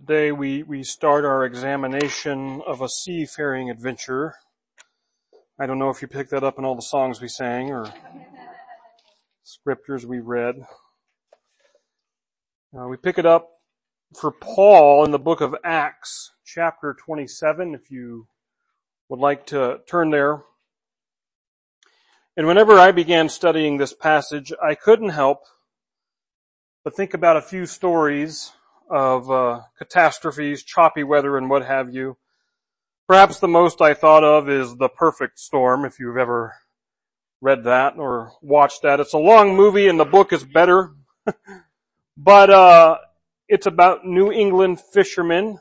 Today 0.00 0.30
we, 0.30 0.62
we 0.62 0.84
start 0.84 1.24
our 1.24 1.44
examination 1.44 2.62
of 2.64 2.80
a 2.80 2.88
seafaring 2.88 3.68
adventure. 3.68 4.36
I 5.58 5.66
don't 5.66 5.80
know 5.80 5.90
if 5.90 6.00
you 6.00 6.06
picked 6.06 6.30
that 6.30 6.44
up 6.44 6.56
in 6.56 6.64
all 6.64 6.76
the 6.76 6.82
songs 6.82 7.20
we 7.20 7.26
sang 7.26 7.72
or 7.72 7.92
scriptures 9.42 10.06
we 10.06 10.20
read. 10.20 10.54
Uh, 12.72 12.86
we 12.86 12.96
pick 12.96 13.18
it 13.18 13.26
up 13.26 13.50
for 14.16 14.30
Paul 14.30 15.04
in 15.04 15.10
the 15.10 15.18
book 15.18 15.40
of 15.40 15.56
Acts, 15.64 16.30
chapter 16.46 16.94
27, 17.04 17.74
if 17.74 17.90
you 17.90 18.28
would 19.08 19.18
like 19.18 19.46
to 19.46 19.80
turn 19.90 20.10
there. 20.10 20.44
And 22.36 22.46
whenever 22.46 22.74
I 22.74 22.92
began 22.92 23.28
studying 23.28 23.78
this 23.78 23.94
passage, 23.94 24.52
I 24.62 24.76
couldn't 24.76 25.08
help 25.08 25.40
but 26.84 26.94
think 26.94 27.14
about 27.14 27.36
a 27.36 27.42
few 27.42 27.66
stories 27.66 28.52
of 28.90 29.30
uh, 29.30 29.60
catastrophes, 29.76 30.62
choppy 30.62 31.02
weather, 31.02 31.36
and 31.36 31.50
what 31.50 31.64
have 31.64 31.94
you. 31.94 32.16
Perhaps 33.06 33.38
the 33.38 33.48
most 33.48 33.80
I 33.80 33.94
thought 33.94 34.24
of 34.24 34.48
is 34.48 34.76
The 34.76 34.88
Perfect 34.88 35.38
Storm, 35.38 35.84
if 35.84 35.98
you've 35.98 36.16
ever 36.16 36.54
read 37.40 37.64
that 37.64 37.94
or 37.96 38.32
watched 38.42 38.82
that. 38.82 39.00
It's 39.00 39.12
a 39.12 39.18
long 39.18 39.56
movie 39.56 39.88
and 39.88 39.98
the 39.98 40.04
book 40.04 40.32
is 40.32 40.44
better. 40.44 40.92
but 42.16 42.50
uh, 42.50 42.98
it's 43.48 43.66
about 43.66 44.04
New 44.04 44.32
England 44.32 44.80
fishermen 44.80 45.58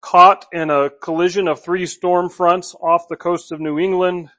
caught 0.00 0.46
in 0.52 0.70
a 0.70 0.90
collision 0.90 1.48
of 1.48 1.62
three 1.62 1.86
storm 1.86 2.28
fronts 2.28 2.74
off 2.82 3.08
the 3.08 3.16
coast 3.16 3.52
of 3.52 3.60
New 3.60 3.78
England. 3.78 4.30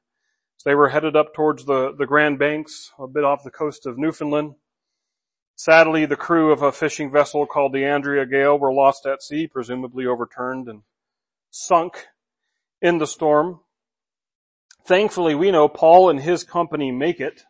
So 0.57 0.70
they 0.70 0.76
were 0.76 0.90
headed 0.90 1.16
up 1.16 1.34
towards 1.34 1.66
the, 1.66 1.94
the 1.98 2.05
Grand 2.05 2.38
Banks, 2.38 2.91
a 2.99 3.07
bit 3.07 3.23
off 3.23 3.44
the 3.44 3.52
coast 3.52 3.85
of 3.85 3.98
Newfoundland. 3.98 4.55
Sadly, 5.55 6.05
the 6.05 6.18
crew 6.18 6.52
of 6.52 6.62
a 6.62 6.72
fishing 6.72 7.09
vessel 7.09 7.45
called 7.45 7.73
the 7.73 7.86
Andrea 7.86 8.26
Gail 8.26 8.59
were 8.59 8.73
lost 8.73 9.05
at 9.05 9.23
sea, 9.23 9.48
presumably 9.48 10.05
overturned 10.05 10.68
and 10.68 10.82
sunk 11.49 12.07
in 12.82 12.98
the 12.98 13.07
storm. 13.07 13.62
Thankfully, 14.85 15.34
we 15.34 15.52
know 15.52 15.68
Paul 15.68 16.10
and 16.10 16.20
his 16.20 16.44
company 16.44 16.91
make 16.91 17.20
it, 17.20 17.44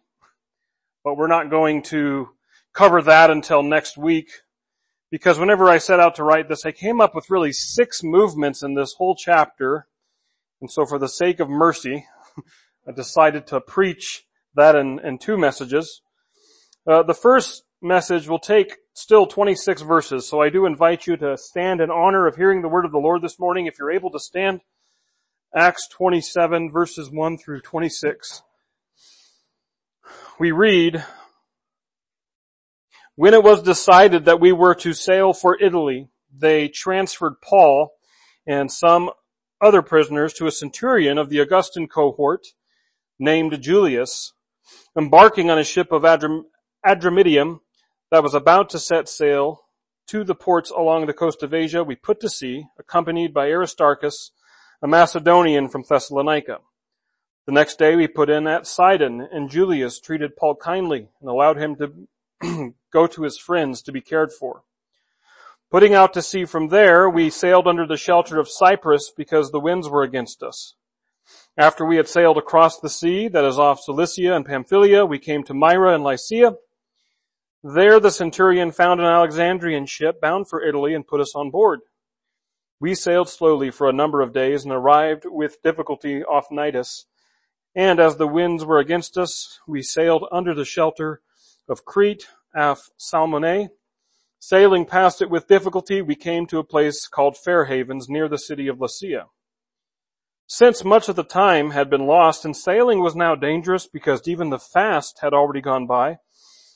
but 1.03 1.17
we're 1.17 1.27
not 1.27 1.49
going 1.49 1.81
to 1.83 2.29
cover 2.73 3.01
that 3.01 3.31
until 3.31 3.63
next 3.63 3.97
week 3.97 4.29
because 5.11 5.39
whenever 5.39 5.69
I 5.69 5.77
set 5.77 5.99
out 5.99 6.15
to 6.15 6.23
write 6.23 6.49
this, 6.49 6.65
I 6.65 6.71
came 6.71 6.99
up 6.99 7.15
with 7.15 7.29
really 7.29 7.51
six 7.51 8.03
movements 8.03 8.63
in 8.63 8.73
this 8.73 8.93
whole 8.93 9.15
chapter. 9.15 9.87
And 10.61 10.69
so 10.69 10.85
for 10.85 10.97
the 10.99 11.07
sake 11.07 11.39
of 11.39 11.49
mercy, 11.49 12.05
I 12.87 12.91
decided 12.91 13.47
to 13.47 13.61
preach 13.61 14.25
that 14.55 14.75
in, 14.75 14.99
in 14.99 15.17
two 15.17 15.37
messages. 15.37 16.01
Uh, 16.87 17.03
the 17.03 17.13
first 17.13 17.64
message 17.85 18.27
will 18.27 18.39
take 18.39 18.77
still 18.93 19.27
26 19.27 19.83
verses. 19.83 20.27
So 20.27 20.41
I 20.41 20.49
do 20.49 20.65
invite 20.65 21.05
you 21.05 21.15
to 21.17 21.37
stand 21.37 21.79
in 21.79 21.91
honor 21.91 22.27
of 22.27 22.35
hearing 22.35 22.61
the 22.61 22.67
word 22.67 22.83
of 22.83 22.91
the 22.91 22.97
Lord 22.97 23.21
this 23.21 23.39
morning. 23.39 23.67
If 23.67 23.77
you're 23.79 23.91
able 23.91 24.09
to 24.11 24.19
stand, 24.19 24.61
Acts 25.55 25.87
27 25.87 26.71
verses 26.71 27.09
1 27.09 27.37
through 27.37 27.61
26. 27.61 28.41
We 30.39 30.51
read, 30.51 31.05
when 33.15 33.33
it 33.33 33.43
was 33.43 33.61
decided 33.61 34.25
that 34.25 34.41
we 34.41 34.51
were 34.51 34.75
to 34.75 34.93
sail 34.93 35.31
for 35.31 35.57
Italy, 35.61 36.09
they 36.35 36.67
transferred 36.67 37.39
Paul 37.41 37.93
and 38.45 38.69
some 38.71 39.11
other 39.61 39.81
prisoners 39.81 40.33
to 40.33 40.47
a 40.47 40.51
centurion 40.51 41.17
of 41.17 41.29
the 41.29 41.39
Augustan 41.39 41.87
cohort 41.87 42.47
named 43.17 43.61
Julius, 43.61 44.33
embarking 44.97 45.49
on 45.49 45.57
a 45.57 45.63
ship 45.63 45.91
of 45.91 46.01
Adram- 46.01 46.43
Adramyttium 46.85 47.59
that 48.11 48.23
was 48.23 48.33
about 48.33 48.69
to 48.69 48.79
set 48.79 49.09
sail 49.09 49.61
to 50.07 50.23
the 50.23 50.35
ports 50.35 50.69
along 50.69 51.05
the 51.05 51.13
coast 51.13 51.41
of 51.41 51.53
Asia, 51.53 51.83
we 51.83 51.95
put 51.95 52.19
to 52.19 52.29
sea, 52.29 52.67
accompanied 52.77 53.33
by 53.33 53.49
Aristarchus, 53.49 54.31
a 54.81 54.87
Macedonian 54.87 55.67
from 55.67 55.83
Thessalonica. 55.87 56.59
The 57.45 57.51
next 57.51 57.77
day 57.77 57.95
we 57.95 58.07
put 58.07 58.29
in 58.29 58.47
at 58.47 58.67
Sidon, 58.67 59.27
and 59.31 59.49
Julius 59.49 59.99
treated 59.99 60.35
Paul 60.35 60.55
kindly 60.55 61.09
and 61.19 61.29
allowed 61.29 61.57
him 61.57 61.75
to 61.77 62.73
go 62.93 63.07
to 63.07 63.23
his 63.23 63.37
friends 63.37 63.81
to 63.83 63.91
be 63.91 64.01
cared 64.01 64.31
for. 64.31 64.63
Putting 65.71 65.93
out 65.93 66.13
to 66.13 66.21
sea 66.21 66.45
from 66.45 66.69
there, 66.69 67.09
we 67.09 67.29
sailed 67.29 67.67
under 67.67 67.85
the 67.85 67.97
shelter 67.97 68.39
of 68.39 68.49
Cyprus 68.49 69.11
because 69.15 69.51
the 69.51 69.59
winds 69.59 69.89
were 69.89 70.03
against 70.03 70.43
us. 70.43 70.75
After 71.57 71.85
we 71.85 71.97
had 71.97 72.07
sailed 72.07 72.37
across 72.37 72.79
the 72.79 72.89
sea 72.89 73.27
that 73.29 73.43
is 73.43 73.57
off 73.57 73.79
Cilicia 73.79 74.35
and 74.35 74.45
Pamphylia, 74.45 75.05
we 75.05 75.17
came 75.17 75.43
to 75.43 75.53
Myra 75.53 75.95
and 75.95 76.03
Lycia, 76.03 76.55
there 77.73 77.99
the 77.99 78.11
centurion 78.11 78.71
found 78.71 78.99
an 78.99 79.07
Alexandrian 79.07 79.87
ship 79.87 80.21
bound 80.21 80.47
for 80.47 80.63
Italy 80.63 80.93
and 80.93 81.07
put 81.07 81.19
us 81.19 81.35
on 81.35 81.49
board. 81.49 81.79
We 82.79 82.93
sailed 82.93 83.27
slowly 83.27 83.71
for 83.71 83.89
a 83.89 83.93
number 83.93 84.21
of 84.21 84.33
days 84.33 84.63
and 84.63 84.71
arrived 84.71 85.23
with 85.25 85.63
difficulty 85.63 86.23
off 86.23 86.49
Cnidus. 86.51 87.05
And 87.73 87.99
as 87.99 88.17
the 88.17 88.27
winds 88.27 88.63
were 88.63 88.77
against 88.77 89.17
us, 89.17 89.59
we 89.67 89.81
sailed 89.81 90.27
under 90.31 90.53
the 90.53 90.63
shelter 90.63 91.21
of 91.67 91.85
Crete 91.85 92.27
af 92.53 92.83
Salmone. 92.99 93.69
Sailing 94.37 94.85
past 94.85 95.19
it 95.23 95.31
with 95.31 95.47
difficulty, 95.47 96.03
we 96.03 96.15
came 96.15 96.45
to 96.45 96.59
a 96.59 96.63
place 96.63 97.07
called 97.07 97.35
Fair 97.35 97.65
Havens 97.65 98.07
near 98.07 98.27
the 98.27 98.37
city 98.37 98.67
of 98.67 98.77
Lasea. 98.77 99.25
Since 100.45 100.85
much 100.85 101.09
of 101.09 101.15
the 101.15 101.23
time 101.23 101.71
had 101.71 101.89
been 101.89 102.05
lost 102.05 102.45
and 102.45 102.55
sailing 102.55 102.99
was 102.99 103.15
now 103.15 103.33
dangerous 103.33 103.87
because 103.87 104.27
even 104.27 104.51
the 104.51 104.59
fast 104.59 105.17
had 105.21 105.33
already 105.33 105.61
gone 105.61 105.87
by, 105.87 106.19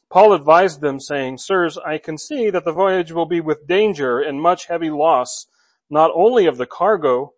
Paul 0.09 0.33
advised 0.33 0.81
them 0.81 0.99
saying, 0.99 1.37
Sirs, 1.37 1.77
I 1.77 1.99
can 1.99 2.17
see 2.17 2.49
that 2.49 2.65
the 2.65 2.71
voyage 2.71 3.11
will 3.11 3.27
be 3.27 3.41
with 3.41 3.67
danger 3.67 4.19
and 4.19 4.41
much 4.41 4.65
heavy 4.65 4.89
loss, 4.89 5.45
not 5.89 6.11
only 6.15 6.47
of 6.47 6.57
the 6.57 6.65
cargo 6.65 7.33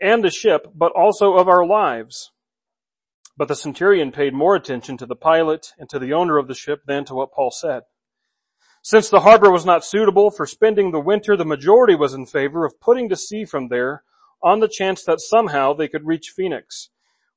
and 0.00 0.22
the 0.22 0.30
ship, 0.30 0.66
but 0.74 0.92
also 0.92 1.34
of 1.34 1.48
our 1.48 1.64
lives. 1.64 2.30
But 3.36 3.48
the 3.48 3.56
centurion 3.56 4.12
paid 4.12 4.34
more 4.34 4.54
attention 4.54 4.98
to 4.98 5.06
the 5.06 5.16
pilot 5.16 5.72
and 5.78 5.88
to 5.88 5.98
the 5.98 6.12
owner 6.12 6.36
of 6.36 6.46
the 6.46 6.54
ship 6.54 6.82
than 6.86 7.06
to 7.06 7.14
what 7.14 7.32
Paul 7.32 7.50
said. 7.50 7.84
Since 8.82 9.08
the 9.08 9.20
harbor 9.20 9.50
was 9.50 9.64
not 9.64 9.82
suitable 9.82 10.30
for 10.30 10.46
spending 10.46 10.90
the 10.90 11.00
winter, 11.00 11.38
the 11.38 11.46
majority 11.46 11.94
was 11.94 12.12
in 12.12 12.26
favor 12.26 12.66
of 12.66 12.78
putting 12.80 13.08
to 13.08 13.16
sea 13.16 13.46
from 13.46 13.68
there 13.68 14.04
on 14.42 14.60
the 14.60 14.68
chance 14.68 15.02
that 15.04 15.20
somehow 15.20 15.72
they 15.72 15.88
could 15.88 16.06
reach 16.06 16.34
Phoenix, 16.36 16.90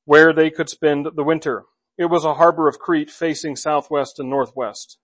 where 0.04 0.34
they 0.34 0.50
could 0.50 0.68
spend 0.68 1.06
the 1.16 1.24
winter. 1.24 1.64
It 1.98 2.06
was 2.06 2.24
a 2.24 2.34
harbor 2.34 2.68
of 2.68 2.78
Crete 2.78 3.10
facing 3.10 3.56
southwest 3.56 4.20
and 4.20 4.30
northwest. 4.30 4.98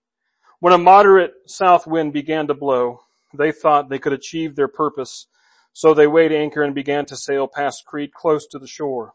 When 0.61 0.71
a 0.71 0.77
moderate 0.77 1.33
south 1.45 1.85
wind 1.85 2.13
began 2.13 2.47
to 2.47 2.53
blow, 2.53 3.01
they 3.37 3.51
thought 3.51 3.89
they 3.89 3.99
could 3.99 4.13
achieve 4.13 4.55
their 4.55 4.69
purpose, 4.69 5.27
so 5.73 5.93
they 5.93 6.07
weighed 6.07 6.31
anchor 6.31 6.63
and 6.63 6.73
began 6.73 7.05
to 7.07 7.17
sail 7.17 7.47
past 7.47 7.83
Crete 7.85 8.13
close 8.13 8.47
to 8.47 8.59
the 8.59 8.67
shore. 8.67 9.13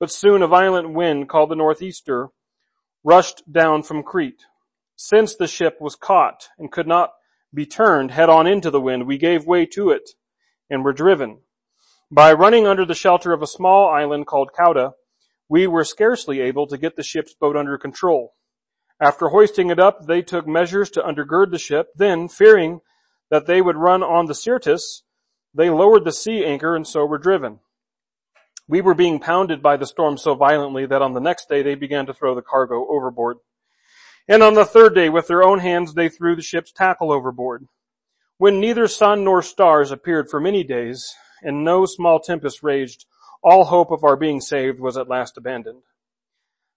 But 0.00 0.10
soon 0.10 0.42
a 0.42 0.46
violent 0.46 0.94
wind 0.94 1.28
called 1.28 1.50
the 1.50 1.54
northeaster 1.54 2.30
rushed 3.04 3.42
down 3.52 3.82
from 3.82 4.02
Crete. 4.02 4.46
Since 4.96 5.36
the 5.36 5.46
ship 5.46 5.76
was 5.80 5.96
caught 5.96 6.48
and 6.58 6.72
could 6.72 6.86
not 6.86 7.10
be 7.52 7.66
turned 7.66 8.12
head 8.12 8.30
on 8.30 8.46
into 8.46 8.70
the 8.70 8.80
wind, 8.80 9.06
we 9.06 9.18
gave 9.18 9.44
way 9.44 9.66
to 9.66 9.90
it 9.90 10.12
and 10.70 10.82
were 10.82 10.94
driven. 10.94 11.42
By 12.10 12.32
running 12.32 12.66
under 12.66 12.86
the 12.86 12.94
shelter 12.94 13.34
of 13.34 13.42
a 13.42 13.46
small 13.46 13.90
island 13.90 14.26
called 14.26 14.52
Cauda, 14.58 14.92
we 15.52 15.66
were 15.66 15.84
scarcely 15.84 16.40
able 16.40 16.66
to 16.66 16.78
get 16.78 16.96
the 16.96 17.02
ship's 17.02 17.34
boat 17.34 17.56
under 17.56 17.76
control. 17.76 18.32
After 18.98 19.28
hoisting 19.28 19.68
it 19.68 19.78
up, 19.78 20.06
they 20.06 20.22
took 20.22 20.46
measures 20.46 20.88
to 20.92 21.02
undergird 21.02 21.50
the 21.50 21.58
ship. 21.58 21.88
Then, 21.94 22.26
fearing 22.26 22.80
that 23.30 23.44
they 23.44 23.60
would 23.60 23.76
run 23.76 24.02
on 24.02 24.24
the 24.24 24.34
Syrtis, 24.34 25.02
they 25.52 25.68
lowered 25.68 26.06
the 26.06 26.10
sea 26.10 26.42
anchor 26.42 26.74
and 26.74 26.88
so 26.88 27.04
were 27.04 27.18
driven. 27.18 27.58
We 28.66 28.80
were 28.80 28.94
being 28.94 29.20
pounded 29.20 29.62
by 29.62 29.76
the 29.76 29.84
storm 29.84 30.16
so 30.16 30.34
violently 30.34 30.86
that 30.86 31.02
on 31.02 31.12
the 31.12 31.20
next 31.20 31.50
day 31.50 31.62
they 31.62 31.74
began 31.74 32.06
to 32.06 32.14
throw 32.14 32.34
the 32.34 32.40
cargo 32.40 32.86
overboard. 32.88 33.36
And 34.26 34.42
on 34.42 34.54
the 34.54 34.64
third 34.64 34.94
day, 34.94 35.10
with 35.10 35.26
their 35.26 35.42
own 35.42 35.58
hands, 35.58 35.92
they 35.92 36.08
threw 36.08 36.34
the 36.34 36.40
ship's 36.40 36.72
tackle 36.72 37.12
overboard. 37.12 37.66
When 38.38 38.58
neither 38.58 38.88
sun 38.88 39.22
nor 39.22 39.42
stars 39.42 39.90
appeared 39.90 40.30
for 40.30 40.40
many 40.40 40.64
days, 40.64 41.12
and 41.42 41.62
no 41.62 41.84
small 41.84 42.20
tempest 42.20 42.62
raged, 42.62 43.04
all 43.42 43.64
hope 43.64 43.90
of 43.90 44.04
our 44.04 44.16
being 44.16 44.40
saved 44.40 44.78
was 44.78 44.96
at 44.96 45.08
last 45.08 45.36
abandoned. 45.36 45.82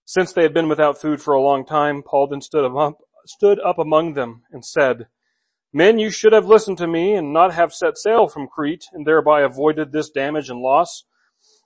Since 0.06 0.34
they 0.34 0.44
had 0.44 0.54
been 0.54 0.70
without 0.70 1.00
food 1.00 1.22
for 1.22 1.34
a 1.34 1.42
long 1.42 1.66
time, 1.66 2.04
Paul 2.04 2.28
then 2.28 2.42
stood 2.42 2.66
up, 2.66 2.98
stood 3.26 3.60
up 3.60 3.80
among 3.80 4.14
them 4.14 4.44
and 4.52 4.64
said, 4.66 5.08
Men, 5.74 6.00
you 6.00 6.10
should 6.10 6.32
have 6.32 6.46
listened 6.46 6.78
to 6.78 6.88
me 6.88 7.16
and 7.16 7.34
not 7.34 7.54
have 7.54 7.74
set 7.74 7.98
sail 7.98 8.28
from 8.28 8.48
Crete 8.48 8.86
and 8.94 9.06
thereby 9.06 9.42
avoided 9.42 9.92
this 9.92 10.10
damage 10.10 10.50
and 10.50 10.62
loss. 10.62 11.04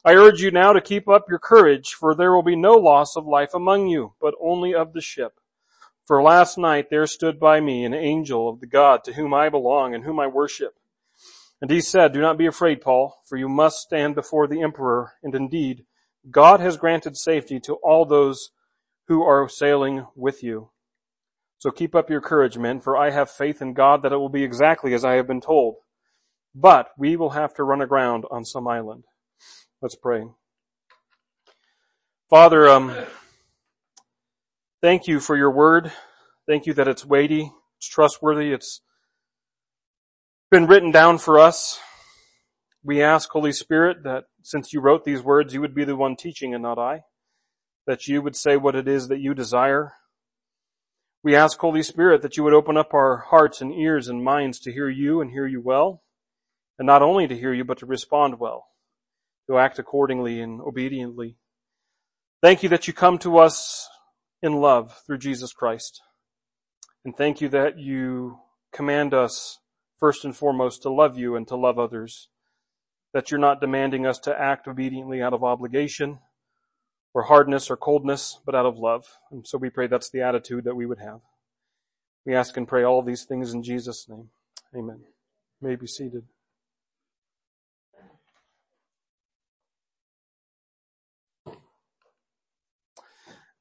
I 0.04 0.16
urge 0.16 0.42
you 0.42 0.52
now 0.52 0.74
to 0.74 0.82
keep 0.82 1.08
up 1.08 1.26
your 1.30 1.40
courage, 1.40 1.90
for 1.90 2.16
there 2.16 2.34
will 2.34 2.42
be 2.42 2.56
no 2.56 2.74
loss 2.74 3.16
of 3.16 3.28
life 3.28 3.54
among 3.54 3.88
you, 3.88 4.14
but 4.20 4.34
only 4.42 4.74
of 4.74 4.94
the 4.94 5.02
ship. 5.02 5.34
For 6.08 6.24
last 6.24 6.58
night 6.58 6.90
there 6.90 7.06
stood 7.06 7.40
by 7.40 7.60
me 7.60 7.86
an 7.86 7.94
angel 7.94 8.50
of 8.50 8.62
the 8.62 8.68
God 8.68 9.04
to 9.04 9.14
whom 9.14 9.34
I 9.34 9.50
belong 9.50 9.94
and 9.94 10.04
whom 10.04 10.20
I 10.20 10.28
worship. 10.28 10.79
And 11.62 11.70
he 11.70 11.82
said, 11.82 12.14
do 12.14 12.22
not 12.22 12.38
be 12.38 12.46
afraid, 12.46 12.82
Paul, 12.82 13.22
for 13.28 13.38
you 13.38 13.50
must 13.50 13.80
stand 13.80 14.16
before 14.16 14.48
the 14.48 14.62
emperor. 14.62 15.14
And 15.22 15.36
indeed, 15.36 15.86
God 16.30 16.60
has 16.60 16.78
granted 16.78 17.18
safety 17.18 17.60
to 17.62 17.76
all 17.84 18.06
those 18.06 18.52
who 19.08 19.24
are 19.24 19.50
sailing 19.50 20.06
with 20.16 20.42
you. 20.42 20.70
So 21.58 21.72
keep 21.72 21.94
up 21.94 22.10
your 22.10 22.22
courage, 22.22 22.58
men, 22.58 22.80
for 22.80 22.96
I 22.96 23.10
have 23.10 23.30
faith 23.30 23.62
in 23.62 23.74
God 23.74 24.04
that 24.04 24.14
it 24.14 24.18
will 24.18 24.30
be 24.30 24.44
exactly 24.44 24.94
as 24.94 25.04
I 25.04 25.16
have 25.16 25.28
been 25.28 25.42
told. 25.42 25.76
But 26.56 26.90
we 26.98 27.18
will 27.18 27.32
have 27.32 27.54
to 27.56 27.64
run 27.64 27.82
aground 27.82 28.24
on 28.32 28.46
some 28.46 28.68
island. 28.68 29.04
Let's 29.82 29.96
pray. 29.96 30.24
Father, 32.30 32.70
um, 32.70 32.96
thank 34.82 35.08
you 35.08 35.20
for 35.20 35.36
your 35.36 35.52
word. 35.52 35.92
Thank 36.48 36.66
you 36.66 36.74
that 36.76 36.88
it's 36.88 37.06
weighty, 37.06 37.52
it's 37.78 37.90
trustworthy, 37.90 38.52
it's 38.54 38.82
been 40.52 40.66
written 40.66 40.92
down 40.92 41.20
for 41.20 41.38
us. 41.38 41.80
We 42.84 43.04
ask, 43.04 43.30
Holy 43.30 43.52
Spirit, 43.52 44.04
that 44.04 44.24
since 44.42 44.74
you 44.74 44.82
wrote 44.82 45.06
these 45.06 45.22
words, 45.22 45.54
you 45.54 45.62
would 45.62 45.76
be 45.76 45.84
the 45.84 45.96
one 45.96 46.16
teaching 46.16 46.54
and 46.54 46.64
not 46.64 46.80
I. 46.80 47.02
That 47.86 48.08
you 48.08 48.22
would 48.22 48.36
say 48.36 48.58
what 48.58 48.76
it 48.76 48.88
is 48.88 49.10
that 49.10 49.20
you 49.20 49.34
desire. 49.34 49.94
We 51.24 51.36
ask, 51.36 51.60
Holy 51.60 51.84
Spirit, 51.84 52.22
that 52.24 52.36
you 52.36 52.44
would 52.44 52.54
open 52.54 52.78
up 52.78 52.94
our 52.94 53.26
hearts 53.30 53.62
and 53.62 53.72
ears 53.72 54.08
and 54.08 54.24
minds 54.24 54.60
to 54.62 54.72
hear 54.72 54.90
you 54.90 55.22
and 55.22 55.30
hear 55.30 55.46
you 55.46 55.62
well. 55.62 56.02
And 56.80 56.86
not 56.86 57.04
only 57.04 57.28
to 57.28 57.38
hear 57.38 57.54
you, 57.54 57.64
but 57.64 57.78
to 57.80 57.86
respond 57.86 58.40
well. 58.40 58.68
To 59.48 59.58
act 59.60 59.78
accordingly 59.78 60.40
and 60.42 60.62
obediently. 60.62 61.36
Thank 62.42 62.64
you 62.64 62.70
that 62.70 62.88
you 62.88 62.94
come 62.94 63.18
to 63.20 63.38
us 63.38 63.88
in 64.42 64.54
love 64.54 64.98
through 65.06 65.18
Jesus 65.20 65.52
Christ. 65.52 66.02
And 67.06 67.16
thank 67.16 67.42
you 67.42 67.50
that 67.50 67.78
you 67.78 68.40
command 68.74 69.14
us 69.14 69.60
first 70.00 70.24
and 70.24 70.36
foremost 70.36 70.82
to 70.84 70.90
love 70.90 71.18
you 71.18 71.36
and 71.36 71.48
to 71.48 71.56
love 71.56 71.78
others 71.78 72.30
that 73.14 73.32
you're 73.32 73.40
not 73.40 73.62
demanding 73.62 74.06
us 74.06 74.20
to 74.20 74.40
act 74.40 74.68
obediently 74.68 75.22
out 75.22 75.34
of 75.34 75.44
obligation 75.44 76.20
or 77.14 77.24
hardness 77.24 77.70
or 77.70 77.76
coldness, 77.76 78.40
but 78.46 78.54
out 78.54 78.66
of 78.66 78.78
love. 78.78 79.18
And 79.32 79.48
so 79.48 79.58
we 79.58 79.70
pray 79.70 79.88
that's 79.88 80.10
the 80.10 80.22
attitude 80.22 80.64
that 80.66 80.76
we 80.76 80.86
would 80.86 81.00
have. 81.00 81.22
We 82.26 82.36
ask 82.36 82.56
and 82.56 82.68
pray 82.68 82.84
all 82.84 83.02
these 83.02 83.24
things 83.24 83.54
in 83.54 83.64
Jesus' 83.64 84.08
name. 84.08 84.30
Amen. 84.76 85.00
You 85.60 85.68
may 85.68 85.76
be 85.76 85.88
seated. 85.88 86.24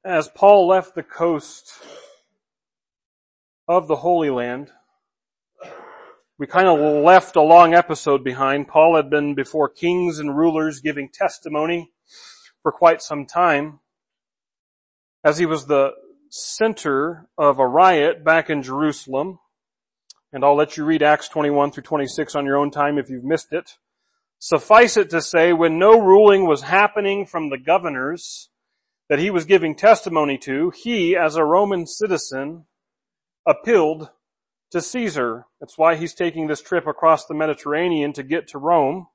As 0.05 0.29
Paul 0.29 0.67
left 0.67 0.95
the 0.95 1.03
coast 1.03 1.73
of 3.67 3.87
the 3.87 3.97
Holy 3.97 4.29
Land, 4.29 4.71
we 6.39 6.47
kind 6.47 6.67
of 6.69 7.03
left 7.03 7.35
a 7.35 7.41
long 7.41 7.73
episode 7.73 8.23
behind. 8.23 8.69
Paul 8.69 8.95
had 8.95 9.09
been 9.09 9.35
before 9.35 9.67
kings 9.67 10.19
and 10.19 10.37
rulers 10.37 10.79
giving 10.79 11.09
testimony 11.09 11.91
for 12.63 12.71
quite 12.71 13.01
some 13.01 13.25
time 13.25 13.81
as 15.21 15.37
he 15.37 15.45
was 15.45 15.65
the 15.65 15.91
center 16.29 17.27
of 17.37 17.59
a 17.59 17.67
riot 17.67 18.23
back 18.23 18.49
in 18.49 18.63
Jerusalem. 18.63 19.39
And 20.31 20.45
I'll 20.45 20.55
let 20.55 20.77
you 20.77 20.85
read 20.85 21.03
Acts 21.03 21.27
21 21.27 21.71
through 21.71 21.83
26 21.83 22.35
on 22.35 22.45
your 22.45 22.55
own 22.55 22.71
time 22.71 22.97
if 22.97 23.09
you've 23.09 23.25
missed 23.25 23.51
it. 23.51 23.73
Suffice 24.37 24.95
it 24.95 25.09
to 25.09 25.21
say, 25.21 25.51
when 25.51 25.77
no 25.77 25.99
ruling 25.99 26.47
was 26.47 26.61
happening 26.61 27.25
from 27.25 27.49
the 27.49 27.57
governors 27.57 28.47
that 29.09 29.19
he 29.19 29.29
was 29.29 29.43
giving 29.43 29.75
testimony 29.75 30.37
to, 30.37 30.71
he, 30.83 31.17
as 31.17 31.35
a 31.35 31.43
Roman 31.43 31.85
citizen, 31.85 32.63
appealed 33.45 34.09
to 34.71 34.81
Caesar. 34.81 35.45
That's 35.59 35.77
why 35.77 35.95
he's 35.95 36.13
taking 36.13 36.47
this 36.47 36.61
trip 36.61 36.87
across 36.87 37.25
the 37.25 37.33
Mediterranean 37.33 38.13
to 38.13 38.23
get 38.23 38.47
to 38.49 38.57
Rome. 38.57 39.07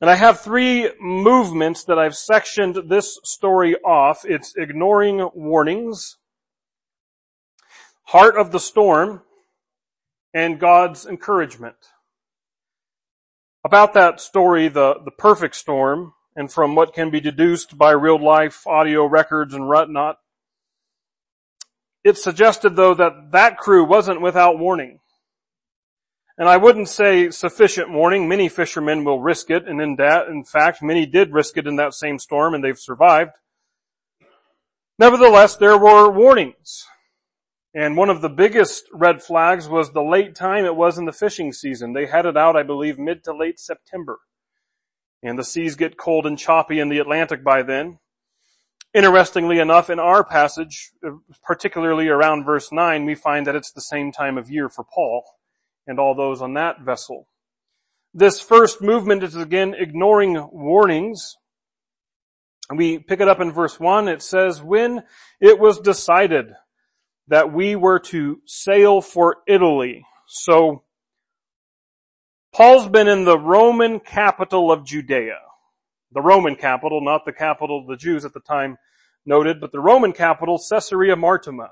And 0.00 0.10
I 0.10 0.16
have 0.16 0.40
three 0.40 0.90
movements 1.00 1.84
that 1.84 1.98
I've 1.98 2.16
sectioned 2.16 2.88
this 2.88 3.18
story 3.24 3.76
off. 3.76 4.24
It's 4.24 4.54
ignoring 4.56 5.28
warnings, 5.34 6.18
heart 8.04 8.36
of 8.36 8.52
the 8.52 8.60
storm, 8.60 9.22
and 10.34 10.58
God's 10.58 11.06
encouragement. 11.06 11.76
About 13.64 13.94
that 13.94 14.20
story, 14.20 14.68
the, 14.68 14.96
the 15.04 15.12
perfect 15.12 15.54
storm, 15.54 16.12
and 16.36 16.52
from 16.52 16.74
what 16.74 16.92
can 16.92 17.10
be 17.10 17.20
deduced 17.20 17.78
by 17.78 17.92
real 17.92 18.22
life 18.22 18.66
audio 18.66 19.06
records 19.06 19.54
and 19.54 19.68
whatnot, 19.68 20.18
it 22.04 22.18
suggested 22.18 22.76
though 22.76 22.94
that 22.94 23.32
that 23.32 23.56
crew 23.56 23.84
wasn't 23.84 24.20
without 24.20 24.58
warning. 24.58 25.00
And 26.36 26.48
I 26.48 26.56
wouldn't 26.56 26.88
say 26.88 27.30
sufficient 27.30 27.90
warning. 27.90 28.28
Many 28.28 28.48
fishermen 28.48 29.04
will 29.04 29.20
risk 29.20 29.50
it, 29.50 29.68
and 29.68 29.80
in 29.80 29.96
that, 29.96 30.26
in 30.26 30.42
fact, 30.44 30.82
many 30.82 31.06
did 31.06 31.32
risk 31.32 31.56
it 31.56 31.66
in 31.66 31.76
that 31.76 31.94
same 31.94 32.18
storm 32.18 32.54
and 32.54 32.62
they've 32.62 32.78
survived. 32.78 33.30
Nevertheless, 34.98 35.56
there 35.56 35.78
were 35.78 36.10
warnings. 36.10 36.84
And 37.74 37.96
one 37.96 38.10
of 38.10 38.20
the 38.20 38.28
biggest 38.28 38.84
red 38.92 39.20
flags 39.20 39.68
was 39.68 39.90
the 39.90 40.02
late 40.02 40.36
time 40.36 40.64
it 40.64 40.76
was 40.76 40.96
in 40.96 41.06
the 41.06 41.12
fishing 41.12 41.52
season. 41.52 41.92
They 41.92 42.06
headed 42.06 42.36
out, 42.36 42.56
I 42.56 42.62
believe, 42.62 42.98
mid 42.98 43.24
to 43.24 43.36
late 43.36 43.58
September. 43.58 44.20
And 45.24 45.36
the 45.36 45.44
seas 45.44 45.74
get 45.74 45.96
cold 45.96 46.26
and 46.26 46.38
choppy 46.38 46.78
in 46.78 46.88
the 46.88 46.98
Atlantic 46.98 47.42
by 47.42 47.62
then. 47.62 47.98
Interestingly 48.94 49.58
enough, 49.58 49.90
in 49.90 49.98
our 49.98 50.22
passage, 50.22 50.92
uh, 51.04 51.10
particularly 51.42 52.06
around 52.06 52.44
verse 52.44 52.70
9, 52.70 53.04
we 53.04 53.16
find 53.16 53.44
that 53.46 53.56
it's 53.56 53.72
the 53.72 53.80
same 53.80 54.12
time 54.12 54.38
of 54.38 54.48
year 54.48 54.68
for 54.68 54.84
Paul 54.84 55.24
and 55.84 55.98
all 55.98 56.14
those 56.14 56.40
on 56.40 56.54
that 56.54 56.80
vessel. 56.80 57.26
This 58.14 58.38
first 58.38 58.80
movement 58.80 59.24
is 59.24 59.34
again 59.34 59.74
ignoring 59.76 60.48
warnings. 60.52 61.36
We 62.72 63.00
pick 63.00 63.20
it 63.20 63.26
up 63.26 63.40
in 63.40 63.50
verse 63.50 63.80
1. 63.80 64.06
It 64.06 64.22
says, 64.22 64.62
when 64.62 65.02
it 65.40 65.58
was 65.58 65.80
decided 65.80 66.52
that 67.26 67.52
we 67.52 67.74
were 67.74 67.98
to 67.98 68.40
sail 68.46 69.00
for 69.00 69.38
Italy. 69.48 70.06
So, 70.26 70.84
Paul's 72.52 72.88
been 72.88 73.08
in 73.08 73.24
the 73.24 73.38
Roman 73.38 73.98
capital 73.98 74.70
of 74.70 74.84
Judea 74.84 75.40
the 76.14 76.22
Roman 76.22 76.56
capital, 76.56 77.00
not 77.02 77.24
the 77.24 77.32
capital 77.32 77.80
of 77.80 77.86
the 77.86 77.96
Jews 77.96 78.24
at 78.24 78.32
the 78.32 78.40
time 78.40 78.78
noted, 79.26 79.60
but 79.60 79.72
the 79.72 79.80
Roman 79.80 80.12
capital, 80.12 80.58
Caesarea 80.70 81.16
Maritima. 81.16 81.70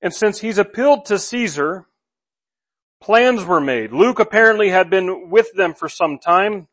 And 0.00 0.12
since 0.12 0.40
he's 0.40 0.58
appealed 0.58 1.04
to 1.06 1.18
Caesar, 1.18 1.86
plans 3.00 3.44
were 3.44 3.60
made. 3.60 3.92
Luke 3.92 4.18
apparently 4.18 4.70
had 4.70 4.90
been 4.90 5.30
with 5.30 5.52
them 5.54 5.74
for 5.74 5.88
some 5.88 6.18
time. 6.18 6.68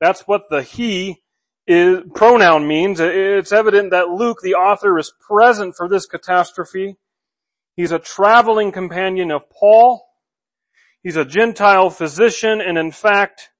That's 0.00 0.22
what 0.22 0.50
the 0.50 0.62
he 0.62 1.22
is, 1.66 2.00
pronoun 2.14 2.68
means. 2.68 3.00
It's 3.00 3.52
evident 3.52 3.90
that 3.92 4.08
Luke, 4.08 4.38
the 4.42 4.54
author, 4.54 4.98
is 4.98 5.12
present 5.26 5.74
for 5.76 5.88
this 5.88 6.06
catastrophe. 6.06 6.96
He's 7.76 7.92
a 7.92 7.98
traveling 7.98 8.72
companion 8.72 9.30
of 9.30 9.48
Paul. 9.50 10.06
He's 11.02 11.16
a 11.16 11.24
Gentile 11.24 11.88
physician, 11.90 12.60
and 12.60 12.76
in 12.76 12.90
fact, 12.90 13.50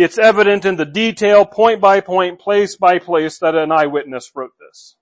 it's 0.00 0.18
evident 0.18 0.64
in 0.64 0.76
the 0.76 0.86
detail, 0.86 1.44
point 1.44 1.78
by 1.78 2.00
point, 2.00 2.40
place 2.40 2.74
by 2.74 2.98
place, 2.98 3.38
that 3.38 3.54
an 3.54 3.70
eyewitness 3.70 4.30
wrote 4.34 4.52
this. 4.58 4.96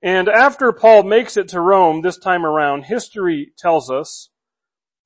And 0.00 0.28
after 0.28 0.72
Paul 0.72 1.02
makes 1.02 1.36
it 1.36 1.48
to 1.48 1.60
Rome 1.60 2.00
this 2.00 2.16
time 2.16 2.46
around, 2.46 2.84
history 2.84 3.52
tells 3.58 3.90
us, 3.90 4.30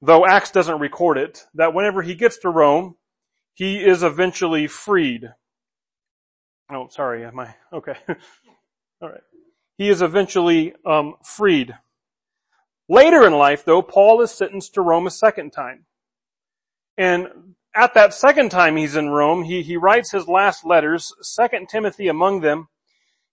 though 0.03 0.27
Acts 0.27 0.51
doesn't 0.51 0.79
record 0.79 1.17
it, 1.17 1.47
that 1.55 1.73
whenever 1.73 2.03
he 2.03 2.15
gets 2.15 2.37
to 2.41 2.51
Rome, 2.51 2.97
he 3.55 3.79
is 3.79 4.03
eventually 4.03 4.67
freed. 4.67 5.31
Oh, 6.71 6.89
sorry, 6.91 7.25
am 7.25 7.41
I, 7.41 7.55
okay. 7.73 7.97
Alright. 9.03 9.23
He 9.79 9.89
is 9.89 10.03
eventually, 10.03 10.75
um, 10.85 11.15
freed. 11.25 11.75
Later 12.91 13.27
in 13.27 13.33
life, 13.33 13.65
though, 13.65 13.81
Paul 13.81 14.21
is 14.21 14.33
sentenced 14.33 14.75
to 14.75 14.83
Rome 14.83 15.07
a 15.07 15.11
second 15.11 15.53
time. 15.53 15.87
And 16.99 17.55
at 17.77 17.95
that 17.95 18.15
second 18.15 18.51
time 18.51 18.77
he's 18.77 18.97
in 18.97 19.11
Rome, 19.11 19.45
he, 19.45 19.63
he 19.63 19.77
writes 19.77 20.11
his 20.11 20.27
last 20.27 20.65
letters, 20.65 21.13
Second 21.21 21.69
Timothy 21.69 22.09
among 22.09 22.41
them. 22.41 22.69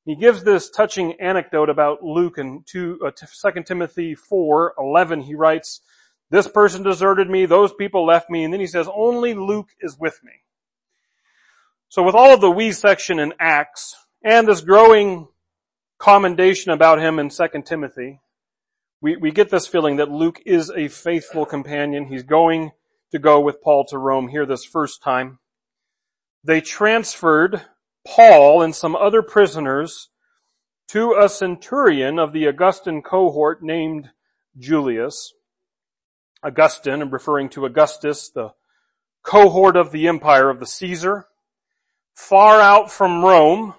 He 0.05 0.15
gives 0.15 0.43
this 0.43 0.69
touching 0.69 1.13
anecdote 1.21 1.69
about 1.69 2.03
Luke 2.03 2.37
in 2.37 2.63
two, 2.65 2.99
uh, 3.05 3.11
2 3.11 3.63
Timothy 3.63 4.15
4, 4.15 4.73
11. 4.77 5.21
He 5.21 5.33
writes, 5.33 5.79
this 6.29 6.47
person 6.47 6.83
deserted 6.83 7.29
me, 7.29 7.45
those 7.45 7.73
people 7.73 8.05
left 8.05 8.29
me, 8.29 8.43
and 8.43 8.51
then 8.51 8.59
he 8.59 8.67
says, 8.67 8.89
only 8.93 9.33
Luke 9.33 9.69
is 9.79 9.97
with 9.97 10.19
me. 10.23 10.33
So 11.87 12.03
with 12.03 12.15
all 12.15 12.33
of 12.33 12.41
the 12.41 12.51
we 12.51 12.73
section 12.73 13.19
in 13.19 13.33
Acts, 13.39 13.95
and 14.23 14.47
this 14.47 14.61
growing 14.61 15.27
commendation 15.99 16.71
about 16.71 16.99
him 16.99 17.17
in 17.17 17.29
2 17.29 17.45
Timothy, 17.65 18.19
we, 18.99 19.15
we 19.15 19.31
get 19.31 19.49
this 19.49 19.67
feeling 19.67 19.97
that 19.97 20.09
Luke 20.09 20.41
is 20.45 20.69
a 20.75 20.89
faithful 20.89 21.45
companion. 21.45 22.07
He's 22.07 22.23
going 22.23 22.71
to 23.13 23.19
go 23.19 23.39
with 23.39 23.61
Paul 23.61 23.85
to 23.89 23.97
Rome 23.99 24.27
here 24.27 24.45
this 24.45 24.65
first 24.65 25.03
time. 25.03 25.37
They 26.43 26.61
transferred 26.61 27.61
Paul 28.05 28.63
and 28.63 28.75
some 28.75 28.95
other 28.95 29.21
prisoners 29.21 30.09
to 30.89 31.13
a 31.13 31.29
centurion 31.29 32.17
of 32.17 32.33
the 32.33 32.45
Augustan 32.45 33.03
cohort 33.03 33.61
named 33.61 34.09
Julius. 34.57 35.31
Augustan, 36.41 37.03
I'm 37.03 37.11
referring 37.11 37.49
to 37.49 37.65
Augustus, 37.65 38.31
the 38.31 38.49
cohort 39.21 39.77
of 39.77 39.91
the 39.91 40.07
empire 40.07 40.49
of 40.49 40.59
the 40.59 40.65
Caesar, 40.65 41.27
far 42.15 42.59
out 42.59 42.91
from 42.91 43.23
Rome, 43.23 43.75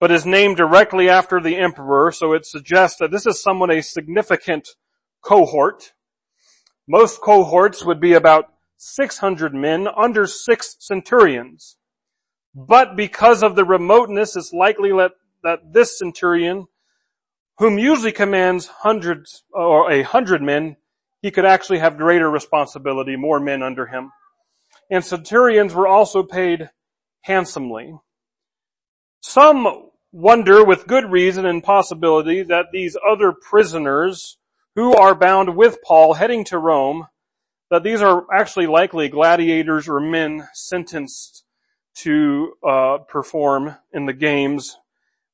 but 0.00 0.10
is 0.10 0.24
named 0.24 0.56
directly 0.56 1.10
after 1.10 1.40
the 1.40 1.56
emperor, 1.58 2.10
so 2.10 2.32
it 2.32 2.46
suggests 2.46 2.98
that 3.00 3.10
this 3.10 3.26
is 3.26 3.42
somewhat 3.42 3.70
a 3.70 3.82
significant 3.82 4.70
cohort. 5.20 5.92
Most 6.86 7.20
cohorts 7.20 7.84
would 7.84 8.00
be 8.00 8.12
about 8.12 8.52
600 8.76 9.54
men 9.54 9.88
under 9.88 10.26
six 10.26 10.76
centurions. 10.78 11.76
But 12.54 12.96
because 12.96 13.42
of 13.42 13.56
the 13.56 13.64
remoteness, 13.64 14.36
it's 14.36 14.52
likely 14.52 14.90
that, 14.92 15.12
that 15.42 15.72
this 15.72 15.98
centurion, 15.98 16.66
whom 17.58 17.78
usually 17.78 18.12
commands 18.12 18.66
hundreds 18.66 19.44
or 19.52 19.90
a 19.90 20.02
hundred 20.02 20.42
men, 20.42 20.76
he 21.22 21.30
could 21.30 21.46
actually 21.46 21.78
have 21.78 21.96
greater 21.96 22.30
responsibility, 22.30 23.16
more 23.16 23.40
men 23.40 23.62
under 23.62 23.86
him. 23.86 24.12
And 24.90 25.04
centurions 25.04 25.74
were 25.74 25.88
also 25.88 26.22
paid 26.22 26.68
handsomely. 27.22 27.94
Some 29.20 29.88
wonder 30.12 30.62
with 30.62 30.86
good 30.86 31.10
reason 31.10 31.46
and 31.46 31.64
possibility 31.64 32.42
that 32.42 32.66
these 32.72 32.96
other 33.10 33.32
prisoners 33.32 34.36
who 34.74 34.94
are 34.94 35.14
bound 35.14 35.56
with 35.56 35.78
Paul 35.82 36.14
heading 36.14 36.44
to 36.46 36.58
Rome, 36.58 37.06
that 37.70 37.82
these 37.82 38.02
are 38.02 38.24
actually 38.32 38.66
likely 38.66 39.08
gladiators 39.08 39.88
or 39.88 40.00
men 40.00 40.48
sentenced 40.52 41.44
to 41.96 42.52
uh, 42.66 42.98
perform 43.08 43.76
in 43.92 44.06
the 44.06 44.12
games 44.12 44.76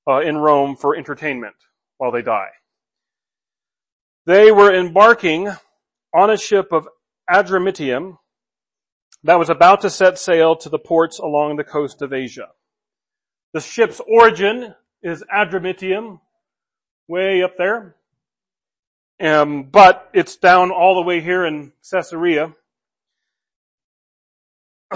uh, 0.09 0.21
in 0.21 0.37
Rome 0.37 0.77
for 0.77 0.97
entertainment 0.97 1.57
while 1.99 2.13
they 2.13 2.23
die. 2.23 2.51
They 4.27 4.53
were 4.53 4.75
embarking 4.75 5.51
on 6.15 6.31
a 6.31 6.37
ship 6.37 6.73
of 6.73 6.89
Adramyttium 7.31 8.19
that 9.25 9.39
was 9.39 9.51
about 9.51 9.83
to 9.83 9.91
set 9.91 10.19
sail 10.19 10.57
to 10.57 10.69
the 10.69 10.79
ports 10.79 11.19
along 11.19 11.57
the 11.57 11.65
coast 11.65 12.03
of 12.03 12.13
Asia. 12.13 12.49
The 13.53 13.61
ship's 13.61 14.01
origin 14.07 14.75
is 15.03 15.25
Adramyttium, 15.35 16.21
way 17.09 17.43
up 17.43 17.57
there. 17.59 17.97
Um, 19.21 19.65
but 19.65 20.09
it's 20.15 20.37
down 20.37 20.71
all 20.71 20.95
the 20.95 21.03
way 21.03 21.21
here 21.21 21.45
in 21.45 21.73
Caesarea. 21.91 22.55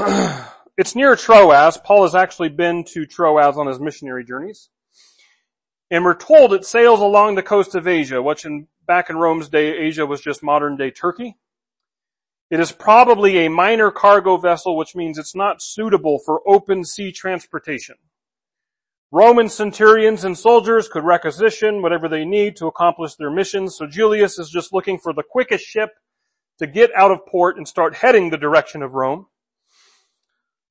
it's 0.78 0.96
near 0.96 1.14
Troas. 1.14 1.76
Paul 1.76 2.04
has 2.04 2.14
actually 2.14 2.48
been 2.48 2.84
to 2.84 3.04
Troas 3.04 3.58
on 3.58 3.66
his 3.66 3.78
missionary 3.78 4.24
journeys. 4.24 4.70
And 5.90 6.04
we're 6.04 6.16
told 6.16 6.54
it 6.54 6.64
sails 6.64 7.00
along 7.00 7.34
the 7.34 7.42
coast 7.42 7.74
of 7.74 7.86
Asia, 7.86 8.22
which 8.22 8.46
in, 8.46 8.68
back 8.86 9.10
in 9.10 9.16
Rome's 9.16 9.50
day, 9.50 9.76
Asia 9.76 10.06
was 10.06 10.22
just 10.22 10.42
modern 10.42 10.76
day 10.76 10.90
Turkey. 10.90 11.36
It 12.50 12.60
is 12.60 12.72
probably 12.72 13.44
a 13.44 13.50
minor 13.50 13.90
cargo 13.90 14.38
vessel, 14.38 14.76
which 14.76 14.96
means 14.96 15.18
it's 15.18 15.34
not 15.34 15.60
suitable 15.60 16.18
for 16.18 16.40
open 16.46 16.84
sea 16.84 17.12
transportation. 17.12 17.96
Roman 19.14 19.48
centurions 19.48 20.24
and 20.24 20.36
soldiers 20.36 20.88
could 20.88 21.04
requisition 21.04 21.82
whatever 21.82 22.08
they 22.08 22.24
need 22.24 22.56
to 22.56 22.66
accomplish 22.66 23.14
their 23.14 23.30
missions, 23.30 23.76
so 23.76 23.86
Julius 23.86 24.40
is 24.40 24.50
just 24.50 24.72
looking 24.72 24.98
for 24.98 25.12
the 25.12 25.22
quickest 25.22 25.64
ship 25.64 25.90
to 26.58 26.66
get 26.66 26.90
out 26.96 27.12
of 27.12 27.24
port 27.24 27.56
and 27.56 27.68
start 27.68 27.94
heading 27.94 28.30
the 28.30 28.36
direction 28.36 28.82
of 28.82 28.94
Rome. 28.94 29.26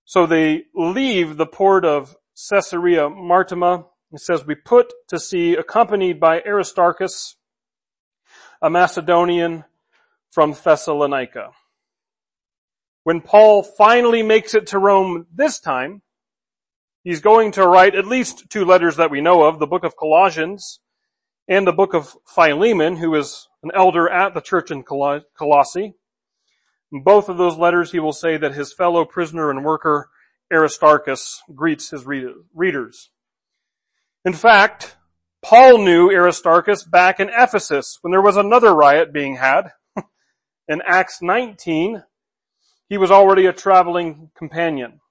So 0.04 0.26
they 0.26 0.64
leave 0.76 1.38
the 1.38 1.46
port 1.46 1.86
of 1.86 2.18
Caesarea 2.50 3.10
Maritima. 3.10 3.86
It 4.12 4.20
says, 4.20 4.46
we 4.46 4.56
put 4.56 4.92
to 5.08 5.20
sea 5.20 5.56
accompanied 5.56 6.20
by 6.20 6.42
Aristarchus, 6.42 7.38
a 8.62 8.70
Macedonian 8.70 9.64
from 10.32 10.52
Thessalonica. 10.52 11.52
When 13.06 13.22
Paul 13.22 13.64
finally 13.64 14.22
makes 14.22 14.54
it 14.54 14.68
to 14.68 14.80
Rome 14.80 15.28
this 15.34 15.62
time, 15.62 16.02
He's 17.04 17.20
going 17.20 17.52
to 17.54 17.68
write 17.68 17.96
at 17.96 18.08
least 18.08 18.50
two 18.50 18.64
letters 18.64 18.96
that 18.96 19.12
we 19.12 19.20
know 19.20 19.44
of, 19.44 19.60
the 19.60 19.68
book 19.68 19.84
of 19.84 19.98
Colossians 19.98 20.80
and 21.50 21.68
the 21.68 21.74
book 21.74 21.94
of 21.94 22.16
Philemon, 22.26 22.96
who 22.96 23.14
is 23.16 23.50
an 23.62 23.72
elder 23.76 24.10
at 24.10 24.34
the 24.34 24.40
church 24.40 24.72
in 24.72 24.84
Colossae. 24.84 25.96
In 26.94 27.04
both 27.04 27.28
of 27.28 27.38
those 27.38 27.58
letters, 27.58 27.92
he 27.92 28.00
will 28.00 28.14
say 28.14 28.38
that 28.38 28.54
his 28.54 28.72
fellow 28.72 29.04
prisoner 29.04 29.50
and 29.50 29.66
worker, 29.66 30.10
Aristarchus, 30.52 31.42
greets 31.54 31.90
his 31.90 32.06
readers. 32.06 33.10
In 34.24 34.34
fact, 34.34 34.96
Paul 35.42 35.80
knew 35.80 36.10
Aristarchus 36.10 36.86
back 36.86 37.20
in 37.20 37.30
Ephesus 37.30 37.98
when 38.02 38.12
there 38.12 38.22
was 38.22 38.38
another 38.38 38.74
riot 38.74 39.12
being 39.12 39.36
had. 39.36 39.74
in 40.70 40.82
Acts 40.86 41.22
19, 41.22 42.04
he 42.88 42.98
was 42.98 43.12
already 43.12 43.46
a 43.46 43.52
traveling 43.52 44.30
companion. 44.38 45.02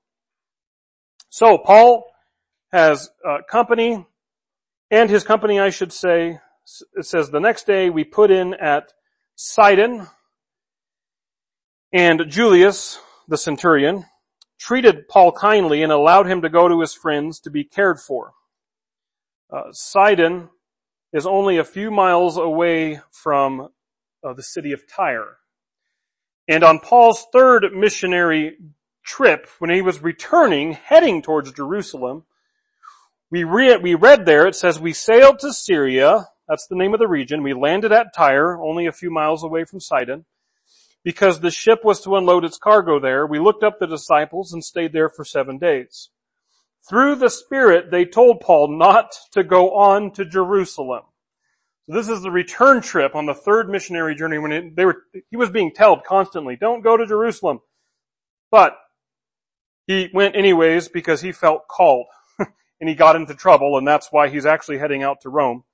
So 1.32 1.56
Paul 1.56 2.12
has 2.72 3.08
uh, 3.26 3.38
company, 3.50 4.04
and 4.90 5.08
his 5.08 5.24
company, 5.24 5.58
I 5.58 5.70
should 5.70 5.90
say, 5.90 6.38
it 6.94 7.06
says 7.06 7.30
the 7.30 7.40
next 7.40 7.66
day 7.66 7.88
we 7.88 8.04
put 8.04 8.30
in 8.30 8.52
at 8.52 8.92
Sidon, 9.34 10.08
and 11.90 12.24
Julius, 12.28 12.98
the 13.28 13.38
centurion, 13.38 14.04
treated 14.58 15.08
Paul 15.08 15.32
kindly 15.32 15.82
and 15.82 15.90
allowed 15.90 16.26
him 16.26 16.42
to 16.42 16.50
go 16.50 16.68
to 16.68 16.82
his 16.82 16.92
friends 16.92 17.40
to 17.40 17.50
be 17.50 17.64
cared 17.64 17.98
for. 17.98 18.34
Uh, 19.50 19.72
Sidon 19.72 20.50
is 21.14 21.24
only 21.24 21.56
a 21.56 21.64
few 21.64 21.90
miles 21.90 22.36
away 22.36 23.00
from 23.10 23.70
uh, 24.22 24.34
the 24.34 24.42
city 24.42 24.72
of 24.72 24.82
Tyre. 24.86 25.38
And 26.46 26.62
on 26.62 26.78
Paul's 26.78 27.24
third 27.32 27.72
missionary 27.72 28.58
trip, 29.04 29.48
when 29.58 29.70
he 29.70 29.82
was 29.82 30.02
returning, 30.02 30.72
heading 30.72 31.22
towards 31.22 31.52
Jerusalem, 31.52 32.24
we 33.30 33.44
read, 33.44 33.82
we 33.82 33.94
read 33.94 34.26
there, 34.26 34.46
it 34.46 34.54
says, 34.54 34.78
we 34.78 34.92
sailed 34.92 35.38
to 35.40 35.52
Syria, 35.52 36.28
that's 36.48 36.66
the 36.66 36.76
name 36.76 36.92
of 36.92 37.00
the 37.00 37.08
region, 37.08 37.42
we 37.42 37.54
landed 37.54 37.92
at 37.92 38.14
Tyre, 38.14 38.60
only 38.60 38.86
a 38.86 38.92
few 38.92 39.10
miles 39.10 39.42
away 39.42 39.64
from 39.64 39.80
Sidon, 39.80 40.24
because 41.02 41.40
the 41.40 41.50
ship 41.50 41.80
was 41.84 42.00
to 42.02 42.16
unload 42.16 42.44
its 42.44 42.58
cargo 42.58 43.00
there. 43.00 43.26
We 43.26 43.38
looked 43.38 43.64
up 43.64 43.78
the 43.78 43.86
disciples 43.86 44.52
and 44.52 44.62
stayed 44.62 44.92
there 44.92 45.08
for 45.08 45.24
seven 45.24 45.58
days. 45.58 46.10
Through 46.88 47.16
the 47.16 47.30
Spirit, 47.30 47.90
they 47.90 48.04
told 48.04 48.40
Paul 48.40 48.76
not 48.76 49.14
to 49.32 49.42
go 49.42 49.70
on 49.74 50.12
to 50.12 50.24
Jerusalem. 50.24 51.02
So 51.86 51.94
this 51.94 52.08
is 52.08 52.22
the 52.22 52.30
return 52.30 52.80
trip 52.80 53.14
on 53.14 53.26
the 53.26 53.34
third 53.34 53.68
missionary 53.68 54.14
journey 54.14 54.38
when 54.38 54.52
it, 54.52 54.76
they 54.76 54.84
were, 54.84 55.04
he 55.30 55.36
was 55.36 55.50
being 55.50 55.72
told 55.72 56.04
constantly, 56.04 56.56
don't 56.56 56.82
go 56.82 56.96
to 56.96 57.06
Jerusalem. 57.06 57.60
But 58.50 58.76
he 59.86 60.08
went 60.12 60.36
anyways 60.36 60.88
because 60.88 61.20
he 61.20 61.32
felt 61.32 61.68
called 61.68 62.06
and 62.38 62.88
he 62.88 62.94
got 62.94 63.16
into 63.16 63.34
trouble 63.34 63.78
and 63.78 63.86
that's 63.86 64.08
why 64.10 64.28
he's 64.28 64.46
actually 64.46 64.78
heading 64.78 65.02
out 65.02 65.20
to 65.22 65.28
Rome 65.28 65.64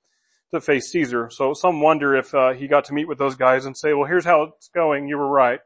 to 0.51 0.61
face 0.61 0.91
Caesar. 0.91 1.29
So 1.29 1.53
some 1.53 1.81
wonder 1.81 2.15
if 2.15 2.33
uh, 2.33 2.53
he 2.53 2.67
got 2.67 2.85
to 2.85 2.93
meet 2.93 3.07
with 3.07 3.19
those 3.19 3.35
guys 3.35 3.65
and 3.65 3.77
say, 3.77 3.93
well, 3.93 4.07
here's 4.07 4.25
how 4.25 4.43
it's 4.43 4.69
going. 4.69 5.07
You 5.07 5.17
were 5.17 5.27
right. 5.27 5.59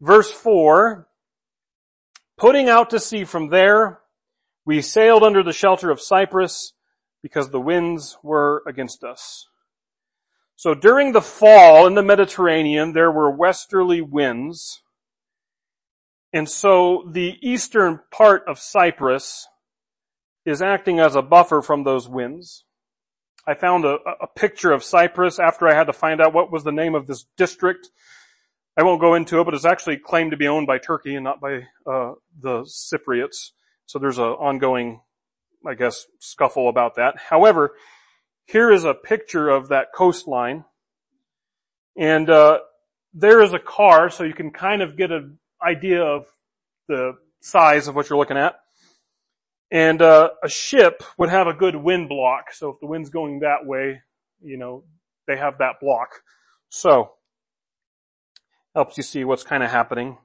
Verse 0.00 0.30
four, 0.30 1.08
putting 2.36 2.68
out 2.68 2.90
to 2.90 3.00
sea 3.00 3.24
from 3.24 3.48
there, 3.48 4.00
we 4.66 4.82
sailed 4.82 5.22
under 5.22 5.42
the 5.42 5.52
shelter 5.52 5.90
of 5.90 6.00
Cyprus 6.00 6.72
because 7.22 7.50
the 7.50 7.60
winds 7.60 8.18
were 8.22 8.62
against 8.66 9.04
us. 9.04 9.46
So 10.56 10.74
during 10.74 11.12
the 11.12 11.22
fall 11.22 11.86
in 11.86 11.94
the 11.94 12.02
Mediterranean, 12.02 12.92
there 12.92 13.10
were 13.10 13.30
westerly 13.30 14.00
winds 14.00 14.82
and 16.36 16.46
so 16.46 17.08
the 17.10 17.38
eastern 17.40 18.00
part 18.10 18.42
of 18.46 18.58
Cyprus 18.58 19.48
is 20.44 20.60
acting 20.60 21.00
as 21.00 21.16
a 21.16 21.22
buffer 21.22 21.62
from 21.62 21.82
those 21.82 22.10
winds. 22.10 22.64
I 23.46 23.54
found 23.54 23.86
a, 23.86 23.96
a, 24.20 24.26
picture 24.26 24.70
of 24.70 24.84
Cyprus 24.84 25.38
after 25.38 25.66
I 25.66 25.72
had 25.72 25.84
to 25.84 25.94
find 25.94 26.20
out 26.20 26.34
what 26.34 26.52
was 26.52 26.62
the 26.62 26.72
name 26.72 26.94
of 26.94 27.06
this 27.06 27.24
district. 27.38 27.88
I 28.76 28.82
won't 28.82 29.00
go 29.00 29.14
into 29.14 29.40
it, 29.40 29.44
but 29.44 29.54
it's 29.54 29.64
actually 29.64 29.96
claimed 29.96 30.32
to 30.32 30.36
be 30.36 30.46
owned 30.46 30.66
by 30.66 30.76
Turkey 30.76 31.14
and 31.14 31.24
not 31.24 31.40
by 31.40 31.62
uh, 31.90 32.12
the 32.38 32.64
Cypriots. 32.64 33.52
So 33.86 33.98
there's 33.98 34.18
an 34.18 34.24
ongoing, 34.24 35.00
I 35.66 35.72
guess, 35.72 36.04
scuffle 36.18 36.68
about 36.68 36.96
that. 36.96 37.14
However, 37.16 37.76
here 38.44 38.70
is 38.70 38.84
a 38.84 38.92
picture 38.92 39.48
of 39.48 39.68
that 39.68 39.86
coastline, 39.94 40.66
and 41.96 42.28
uh, 42.28 42.58
there 43.14 43.40
is 43.40 43.54
a 43.54 43.58
car, 43.58 44.10
so 44.10 44.22
you 44.22 44.34
can 44.34 44.50
kind 44.50 44.82
of 44.82 44.98
get 44.98 45.10
a 45.10 45.30
idea 45.62 46.02
of 46.02 46.26
the 46.88 47.12
size 47.40 47.88
of 47.88 47.96
what 47.96 48.08
you're 48.08 48.18
looking 48.18 48.36
at. 48.36 48.56
And 49.70 50.00
uh, 50.00 50.30
a 50.44 50.48
ship 50.48 51.02
would 51.18 51.28
have 51.30 51.46
a 51.46 51.52
good 51.52 51.76
wind 51.76 52.08
block. 52.08 52.52
So 52.52 52.70
if 52.70 52.80
the 52.80 52.86
wind's 52.86 53.10
going 53.10 53.40
that 53.40 53.66
way, 53.66 54.00
you 54.40 54.56
know, 54.56 54.84
they 55.26 55.36
have 55.36 55.58
that 55.58 55.80
block. 55.80 56.22
So 56.68 57.12
helps 58.74 58.96
you 58.96 59.02
see 59.02 59.24
what's 59.24 59.42
kind 59.42 59.62
of 59.62 59.70
happening. 59.70 60.18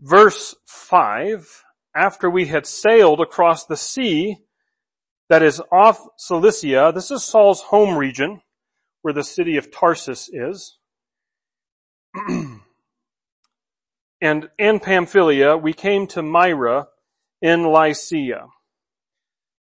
Verse 0.00 0.54
5, 0.66 1.64
after 1.94 2.28
we 2.28 2.46
had 2.46 2.66
sailed 2.66 3.20
across 3.20 3.64
the 3.64 3.76
sea 3.76 4.36
that 5.28 5.42
is 5.42 5.60
off 5.72 6.00
Cilicia, 6.18 6.92
this 6.94 7.10
is 7.10 7.24
Saul's 7.24 7.62
home 7.62 7.96
region, 7.96 8.42
where 9.00 9.14
the 9.14 9.24
city 9.24 9.56
of 9.56 9.70
Tarsus 9.70 10.28
is. 10.32 10.78
and, 14.22 14.48
and 14.58 14.80
Pamphylia, 14.80 15.56
we 15.56 15.72
came 15.72 16.06
to 16.06 16.22
Myra 16.22 16.86
in 17.42 17.64
Lycia. 17.64 18.46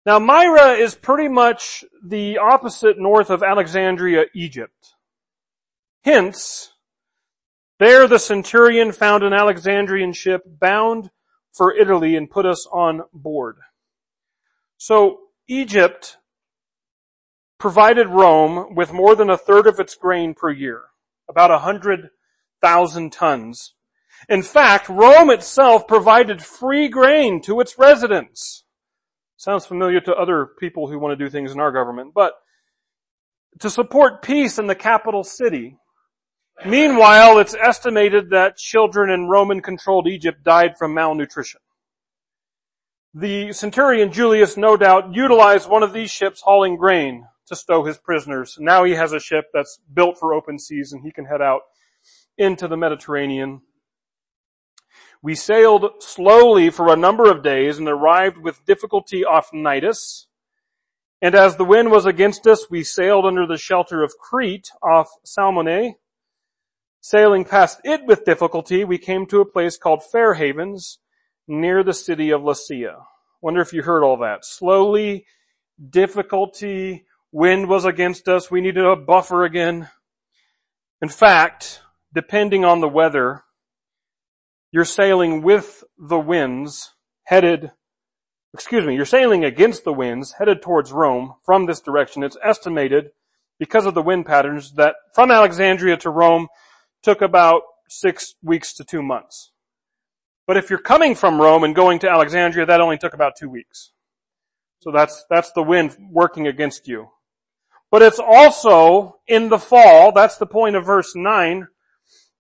Now 0.06 0.20
Myra 0.20 0.74
is 0.74 0.94
pretty 0.94 1.28
much 1.28 1.84
the 2.06 2.38
opposite 2.38 3.00
north 3.00 3.32
of 3.32 3.42
Alexandria, 3.42 4.26
Egypt. 4.36 4.94
Hence, 6.04 6.74
there 7.80 8.08
the 8.08 8.20
centurion 8.20 8.92
found 8.92 9.24
an 9.24 9.34
Alexandrian 9.34 10.14
ship 10.14 10.44
bound 10.46 11.10
for 11.52 11.74
Italy 11.74 12.16
and 12.16 12.30
put 12.30 12.46
us 12.46 12.68
on 12.72 13.02
board. 13.12 13.58
So 14.78 15.22
Egypt 15.48 16.18
provided 17.58 18.08
Rome 18.08 18.76
with 18.76 18.94
more 18.94 19.16
than 19.16 19.32
a 19.32 19.38
third 19.38 19.66
of 19.66 19.80
its 19.80 19.96
grain 19.96 20.36
per 20.36 20.52
year, 20.52 20.84
about 21.28 21.50
a 21.50 21.60
hundred 21.60 22.10
thousand 22.62 23.12
tons. 23.12 23.75
In 24.30 24.42
fact, 24.42 24.90
Rome 24.90 25.30
itself 25.30 25.88
provided 25.88 26.42
free 26.44 26.88
grain 26.88 27.42
to 27.44 27.60
its 27.60 27.78
residents. 27.78 28.64
Sounds 29.38 29.66
familiar 29.66 30.00
to 30.02 30.16
other 30.16 30.48
people 30.60 30.88
who 30.88 30.98
want 30.98 31.18
to 31.18 31.24
do 31.24 31.30
things 31.30 31.52
in 31.52 31.60
our 31.60 31.72
government, 31.72 32.14
but 32.16 32.34
to 33.60 33.70
support 33.70 34.22
peace 34.22 34.58
in 34.58 34.68
the 34.68 34.76
capital 34.76 35.24
city. 35.24 35.78
Meanwhile, 36.66 37.38
it's 37.40 37.54
estimated 37.54 38.30
that 38.32 38.58
children 38.58 39.10
in 39.10 39.28
Roman 39.28 39.62
controlled 39.62 40.08
Egypt 40.08 40.44
died 40.44 40.78
from 40.78 40.94
malnutrition. 40.94 41.60
The 43.14 43.54
centurion 43.54 44.12
Julius 44.12 44.58
no 44.58 44.76
doubt 44.76 45.14
utilized 45.14 45.70
one 45.70 45.84
of 45.84 45.94
these 45.94 46.12
ships 46.12 46.42
hauling 46.42 46.76
grain 46.76 47.26
to 47.48 47.56
stow 47.56 47.84
his 47.84 47.98
prisoners. 47.98 48.58
Now 48.60 48.84
he 48.84 48.94
has 48.94 49.14
a 49.14 49.20
ship 49.20 49.46
that's 49.54 49.80
built 49.94 50.18
for 50.18 50.34
open 50.34 50.60
seas 50.60 50.92
and 50.92 51.04
he 51.04 51.12
can 51.12 51.26
head 51.26 51.42
out 51.42 51.62
into 52.38 52.68
the 52.68 52.76
Mediterranean 52.76 53.62
we 55.26 55.34
sailed 55.34 56.04
slowly 56.04 56.70
for 56.70 56.94
a 56.94 56.96
number 56.96 57.32
of 57.32 57.42
days 57.42 57.80
and 57.80 57.90
arrived 57.90 58.38
with 58.38 58.64
difficulty 58.64 59.26
off 59.26 59.50
Cnidus. 59.52 60.28
And 61.20 61.34
as 61.34 61.56
the 61.56 61.66
wind 61.66 61.90
was 61.90 62.06
against 62.06 62.46
us, 62.46 62.70
we 62.70 62.84
sailed 62.84 63.26
under 63.26 63.48
the 63.48 63.58
shelter 63.58 64.04
of 64.04 64.20
Crete 64.20 64.70
off 64.84 65.10
Salmone. 65.26 65.96
Sailing 67.02 67.44
past 67.44 67.80
it 67.84 68.06
with 68.06 68.24
difficulty, 68.24 68.84
we 68.84 69.00
came 69.00 69.26
to 69.26 69.42
a 69.42 69.52
place 69.52 69.78
called 69.78 70.04
Fair 70.04 70.36
Havens 70.36 71.00
near 71.48 71.84
the 71.84 71.96
city 71.96 72.30
of 72.30 72.42
Lasea. 72.42 73.06
Wonder 73.42 73.62
if 73.62 73.74
you 73.74 73.82
heard 73.82 74.04
all 74.04 74.18
that. 74.18 74.46
Slowly, 74.46 75.26
difficulty, 75.90 77.06
wind 77.32 77.68
was 77.68 77.84
against 77.84 78.28
us, 78.28 78.52
we 78.52 78.62
needed 78.62 78.86
a 78.86 78.96
buffer 78.96 79.44
again. 79.44 79.90
In 81.02 81.10
fact, 81.10 81.82
depending 82.14 82.64
on 82.64 82.80
the 82.80 82.88
weather, 82.88 83.42
you're 84.76 84.84
sailing 84.84 85.42
with 85.42 85.86
the 85.98 86.20
winds 86.20 86.96
headed, 87.24 87.72
excuse 88.54 88.86
me, 88.86 88.94
you're 88.94 89.06
sailing 89.06 89.46
against 89.46 89.86
the 89.86 89.94
winds 89.94 90.34
headed 90.38 90.62
towards 90.62 90.92
Rome 90.92 91.36
from 91.46 91.66
this 91.66 91.80
direction. 91.80 92.24
It's 92.24 92.36
estimated 92.44 93.12
because 93.58 93.86
of 93.86 93.94
the 93.94 94.02
wind 94.02 94.26
patterns 94.26 94.74
that 94.74 94.96
from 95.14 95.32
Alexandria 95.32 95.96
to 95.96 96.10
Rome 96.10 96.50
took 97.04 97.22
about 97.22 97.62
six 97.88 98.36
weeks 98.44 98.74
to 98.74 98.84
two 98.84 99.02
months. 99.02 99.54
But 100.46 100.58
if 100.58 100.70
you're 100.70 100.80
coming 100.80 101.16
from 101.16 101.40
Rome 101.40 101.64
and 101.64 101.74
going 101.74 102.00
to 102.00 102.10
Alexandria, 102.10 102.66
that 102.66 102.82
only 102.82 102.98
took 102.98 103.14
about 103.14 103.38
two 103.40 103.48
weeks. 103.48 103.94
So 104.80 104.92
that's, 104.92 105.24
that's 105.30 105.54
the 105.54 105.64
wind 105.64 105.96
working 106.12 106.48
against 106.48 106.86
you. 106.86 107.12
But 107.92 108.02
it's 108.02 108.20
also 108.20 109.20
in 109.26 109.48
the 109.48 109.58
fall, 109.58 110.12
that's 110.12 110.36
the 110.36 110.46
point 110.46 110.76
of 110.76 110.86
verse 110.86 111.14
9, 111.16 111.66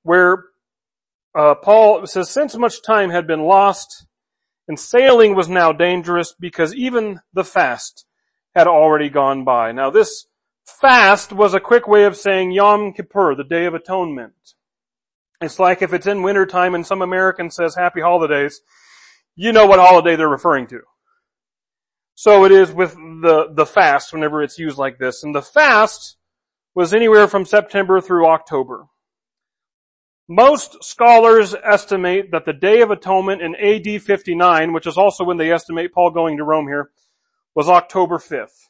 where 0.03 0.43
uh, 1.35 1.55
Paul 1.55 2.05
says, 2.07 2.29
since 2.29 2.55
much 2.55 2.81
time 2.81 3.09
had 3.09 3.27
been 3.27 3.43
lost, 3.43 4.07
and 4.67 4.79
sailing 4.79 5.35
was 5.35 5.47
now 5.47 5.71
dangerous 5.71 6.33
because 6.39 6.73
even 6.73 7.19
the 7.33 7.43
fast 7.43 8.05
had 8.55 8.67
already 8.67 9.09
gone 9.09 9.43
by. 9.43 9.71
Now 9.71 9.89
this 9.89 10.27
fast 10.65 11.31
was 11.31 11.53
a 11.53 11.59
quick 11.59 11.87
way 11.87 12.05
of 12.05 12.15
saying 12.15 12.51
Yom 12.51 12.93
Kippur, 12.93 13.35
the 13.35 13.43
Day 13.43 13.65
of 13.65 13.73
Atonement. 13.73 14.33
It's 15.41 15.59
like 15.59 15.81
if 15.81 15.93
it's 15.93 16.07
in 16.07 16.23
wintertime 16.23 16.73
and 16.73 16.87
some 16.87 17.01
American 17.01 17.51
says 17.51 17.75
happy 17.75 18.01
holidays, 18.01 18.61
you 19.35 19.51
know 19.51 19.65
what 19.65 19.79
holiday 19.79 20.15
they're 20.15 20.29
referring 20.29 20.67
to. 20.67 20.81
So 22.15 22.45
it 22.45 22.51
is 22.53 22.71
with 22.71 22.93
the, 22.93 23.49
the 23.53 23.65
fast 23.65 24.13
whenever 24.13 24.41
it's 24.41 24.57
used 24.57 24.77
like 24.77 24.97
this. 24.97 25.23
And 25.23 25.35
the 25.35 25.41
fast 25.41 26.15
was 26.73 26.93
anywhere 26.93 27.27
from 27.27 27.45
September 27.45 27.99
through 27.99 28.27
October. 28.27 28.87
Most 30.27 30.83
scholars 30.83 31.53
estimate 31.63 32.31
that 32.31 32.45
the 32.45 32.53
Day 32.53 32.81
of 32.81 32.89
Atonement 32.89 33.43
in 33.43 33.55
AD 33.55 34.01
59, 34.01 34.73
which 34.73 34.87
is 34.87 34.97
also 34.97 35.23
when 35.23 35.37
they 35.37 35.51
estimate 35.51 35.93
Paul 35.93 36.09
going 36.09 36.37
to 36.37 36.43
Rome 36.43 36.67
here, 36.67 36.89
was 37.53 37.69
October 37.69 38.17
5th. 38.17 38.69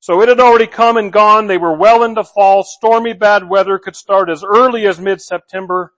So 0.00 0.22
it 0.22 0.28
had 0.28 0.40
already 0.40 0.66
come 0.66 0.96
and 0.96 1.12
gone. 1.12 1.46
They 1.46 1.58
were 1.58 1.76
well 1.76 2.02
into 2.02 2.24
fall. 2.24 2.64
Stormy 2.64 3.12
bad 3.12 3.48
weather 3.48 3.78
could 3.78 3.94
start 3.94 4.30
as 4.30 4.42
early 4.42 4.86
as 4.86 4.98
mid-September. 4.98 5.92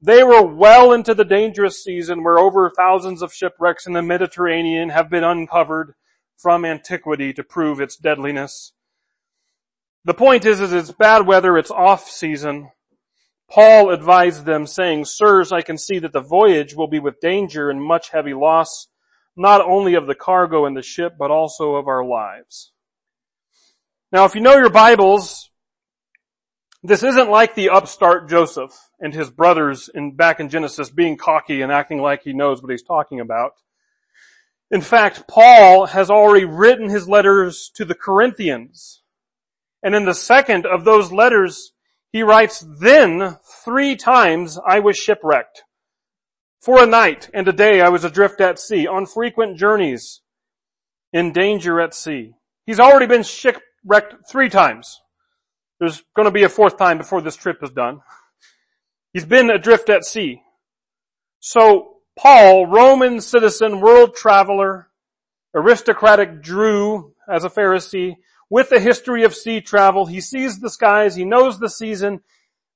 They 0.00 0.24
were 0.24 0.42
well 0.42 0.90
into 0.92 1.14
the 1.14 1.24
dangerous 1.24 1.84
season 1.84 2.24
where 2.24 2.38
over 2.38 2.70
thousands 2.74 3.22
of 3.22 3.32
shipwrecks 3.34 3.86
in 3.86 3.92
the 3.92 4.02
Mediterranean 4.02 4.88
have 4.88 5.10
been 5.10 5.24
uncovered 5.24 5.94
from 6.36 6.64
antiquity 6.64 7.32
to 7.34 7.44
prove 7.44 7.80
its 7.80 7.96
deadliness. 7.96 8.72
The 10.04 10.14
point 10.14 10.44
is, 10.44 10.60
is 10.60 10.72
it's 10.72 10.90
bad 10.90 11.26
weather, 11.26 11.56
it's 11.56 11.70
off 11.70 12.10
season, 12.10 12.70
Paul 13.54 13.90
advised 13.90 14.44
them 14.44 14.66
saying, 14.66 15.04
Sirs, 15.04 15.52
I 15.52 15.62
can 15.62 15.78
see 15.78 16.00
that 16.00 16.12
the 16.12 16.20
voyage 16.20 16.74
will 16.74 16.88
be 16.88 16.98
with 16.98 17.20
danger 17.20 17.70
and 17.70 17.80
much 17.80 18.10
heavy 18.10 18.34
loss, 18.34 18.88
not 19.36 19.60
only 19.60 19.94
of 19.94 20.08
the 20.08 20.16
cargo 20.16 20.66
and 20.66 20.76
the 20.76 20.82
ship, 20.82 21.14
but 21.16 21.30
also 21.30 21.76
of 21.76 21.86
our 21.86 22.04
lives. 22.04 22.72
Now 24.10 24.24
if 24.24 24.34
you 24.34 24.40
know 24.40 24.56
your 24.56 24.70
Bibles, 24.70 25.50
this 26.82 27.04
isn't 27.04 27.30
like 27.30 27.54
the 27.54 27.70
upstart 27.70 28.28
Joseph 28.28 28.76
and 28.98 29.14
his 29.14 29.30
brothers 29.30 29.88
in, 29.94 30.16
back 30.16 30.40
in 30.40 30.48
Genesis 30.48 30.90
being 30.90 31.16
cocky 31.16 31.62
and 31.62 31.70
acting 31.70 32.02
like 32.02 32.24
he 32.24 32.32
knows 32.32 32.60
what 32.60 32.72
he's 32.72 32.82
talking 32.82 33.20
about. 33.20 33.52
In 34.72 34.80
fact, 34.80 35.28
Paul 35.28 35.86
has 35.86 36.10
already 36.10 36.44
written 36.44 36.88
his 36.90 37.08
letters 37.08 37.70
to 37.76 37.84
the 37.84 37.94
Corinthians. 37.94 39.02
And 39.80 39.94
in 39.94 40.06
the 40.06 40.14
second 40.14 40.66
of 40.66 40.84
those 40.84 41.12
letters, 41.12 41.70
he 42.14 42.22
writes, 42.22 42.64
then 42.80 43.38
three 43.64 43.96
times 43.96 44.56
I 44.64 44.78
was 44.78 44.96
shipwrecked. 44.96 45.64
For 46.62 46.80
a 46.80 46.86
night 46.86 47.28
and 47.34 47.48
a 47.48 47.52
day 47.52 47.80
I 47.80 47.88
was 47.88 48.04
adrift 48.04 48.40
at 48.40 48.60
sea, 48.60 48.86
on 48.86 49.04
frequent 49.04 49.58
journeys, 49.58 50.20
in 51.12 51.32
danger 51.32 51.80
at 51.80 51.92
sea. 51.92 52.34
He's 52.66 52.78
already 52.78 53.06
been 53.06 53.24
shipwrecked 53.24 54.28
three 54.30 54.48
times. 54.48 55.00
There's 55.80 56.04
going 56.14 56.26
to 56.26 56.30
be 56.30 56.44
a 56.44 56.48
fourth 56.48 56.78
time 56.78 56.98
before 56.98 57.20
this 57.20 57.34
trip 57.34 57.58
is 57.64 57.70
done. 57.70 57.98
He's 59.12 59.24
been 59.24 59.50
adrift 59.50 59.90
at 59.90 60.04
sea. 60.04 60.40
So 61.40 61.96
Paul, 62.16 62.68
Roman 62.68 63.20
citizen, 63.20 63.80
world 63.80 64.14
traveler, 64.14 64.88
aristocratic 65.52 66.42
Jew 66.44 67.12
as 67.28 67.42
a 67.42 67.50
Pharisee, 67.50 68.14
with 68.50 68.72
a 68.72 68.80
history 68.80 69.24
of 69.24 69.34
sea 69.34 69.60
travel. 69.60 70.06
He 70.06 70.20
sees 70.20 70.60
the 70.60 70.70
skies, 70.70 71.16
he 71.16 71.24
knows 71.24 71.58
the 71.58 71.68
season, 71.68 72.20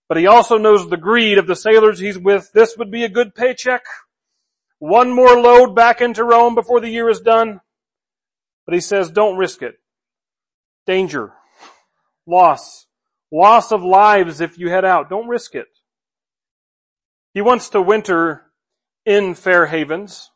but 0.09 0.19
he 0.19 0.27
also 0.27 0.59
knows 0.59 0.89
the 0.89 0.97
greed 0.97 1.39
of 1.39 1.47
the 1.47 1.57
sailors 1.57 1.99
he's 1.99 2.19
with. 2.19 2.51
This 2.53 2.77
would 2.77 2.91
be 2.91 3.05
a 3.05 3.09
good 3.09 3.35
paycheck. 3.35 3.83
One 4.79 5.11
more 5.11 5.41
load 5.41 5.75
back 5.75 6.01
into 6.01 6.25
Rome 6.25 6.55
before 6.55 6.81
the 6.81 6.89
year 6.89 7.09
is 7.09 7.21
done. 7.21 7.61
But 8.65 8.75
he 8.75 8.81
says, 8.81 9.11
don't 9.11 9.37
risk 9.37 9.63
it. 9.63 9.77
Danger. 10.87 11.33
Loss. 12.27 12.87
Loss 13.33 13.73
of 13.73 13.83
lives 13.83 14.41
if 14.41 14.59
you 14.59 14.71
head 14.71 14.85
out. 14.85 15.11
Don't 15.11 15.29
risk 15.29 15.55
it. 15.55 15.67
He 17.35 17.41
wants 17.41 17.71
to 17.71 17.83
winter 17.83 18.45
in 19.05 19.35
Fair 19.35 19.67
Havens. 19.67 20.31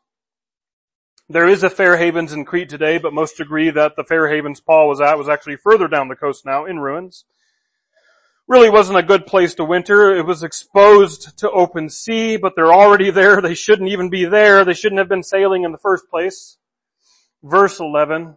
There 1.33 1.49
is 1.49 1.63
a 1.63 1.69
Fair 1.71 1.97
Havens 1.97 2.31
in 2.31 2.45
Crete 2.45 2.69
today, 2.69 2.99
but 2.99 3.11
most 3.11 3.39
agree 3.39 3.71
that 3.71 3.95
the 3.95 4.03
Fair 4.03 4.29
Havens 4.29 4.61
Paul 4.61 4.87
was 4.87 5.01
at 5.01 5.17
was 5.17 5.27
actually 5.27 5.55
further 5.55 5.87
down 5.87 6.07
the 6.07 6.15
coast 6.15 6.45
now 6.45 6.65
in 6.65 6.77
ruins. 6.77 7.25
Really 8.47 8.69
wasn't 8.69 8.99
a 8.99 9.03
good 9.03 9.25
place 9.25 9.55
to 9.55 9.65
winter. 9.65 10.15
It 10.15 10.27
was 10.27 10.43
exposed 10.43 11.35
to 11.39 11.49
open 11.49 11.89
sea, 11.89 12.37
but 12.37 12.53
they're 12.55 12.71
already 12.71 13.09
there. 13.09 13.41
They 13.41 13.55
shouldn't 13.55 13.89
even 13.89 14.11
be 14.11 14.25
there. 14.25 14.63
They 14.63 14.75
shouldn't 14.75 14.99
have 14.99 15.09
been 15.09 15.23
sailing 15.23 15.63
in 15.63 15.71
the 15.71 15.79
first 15.79 16.07
place. 16.07 16.59
Verse 17.41 17.79
11. 17.79 18.35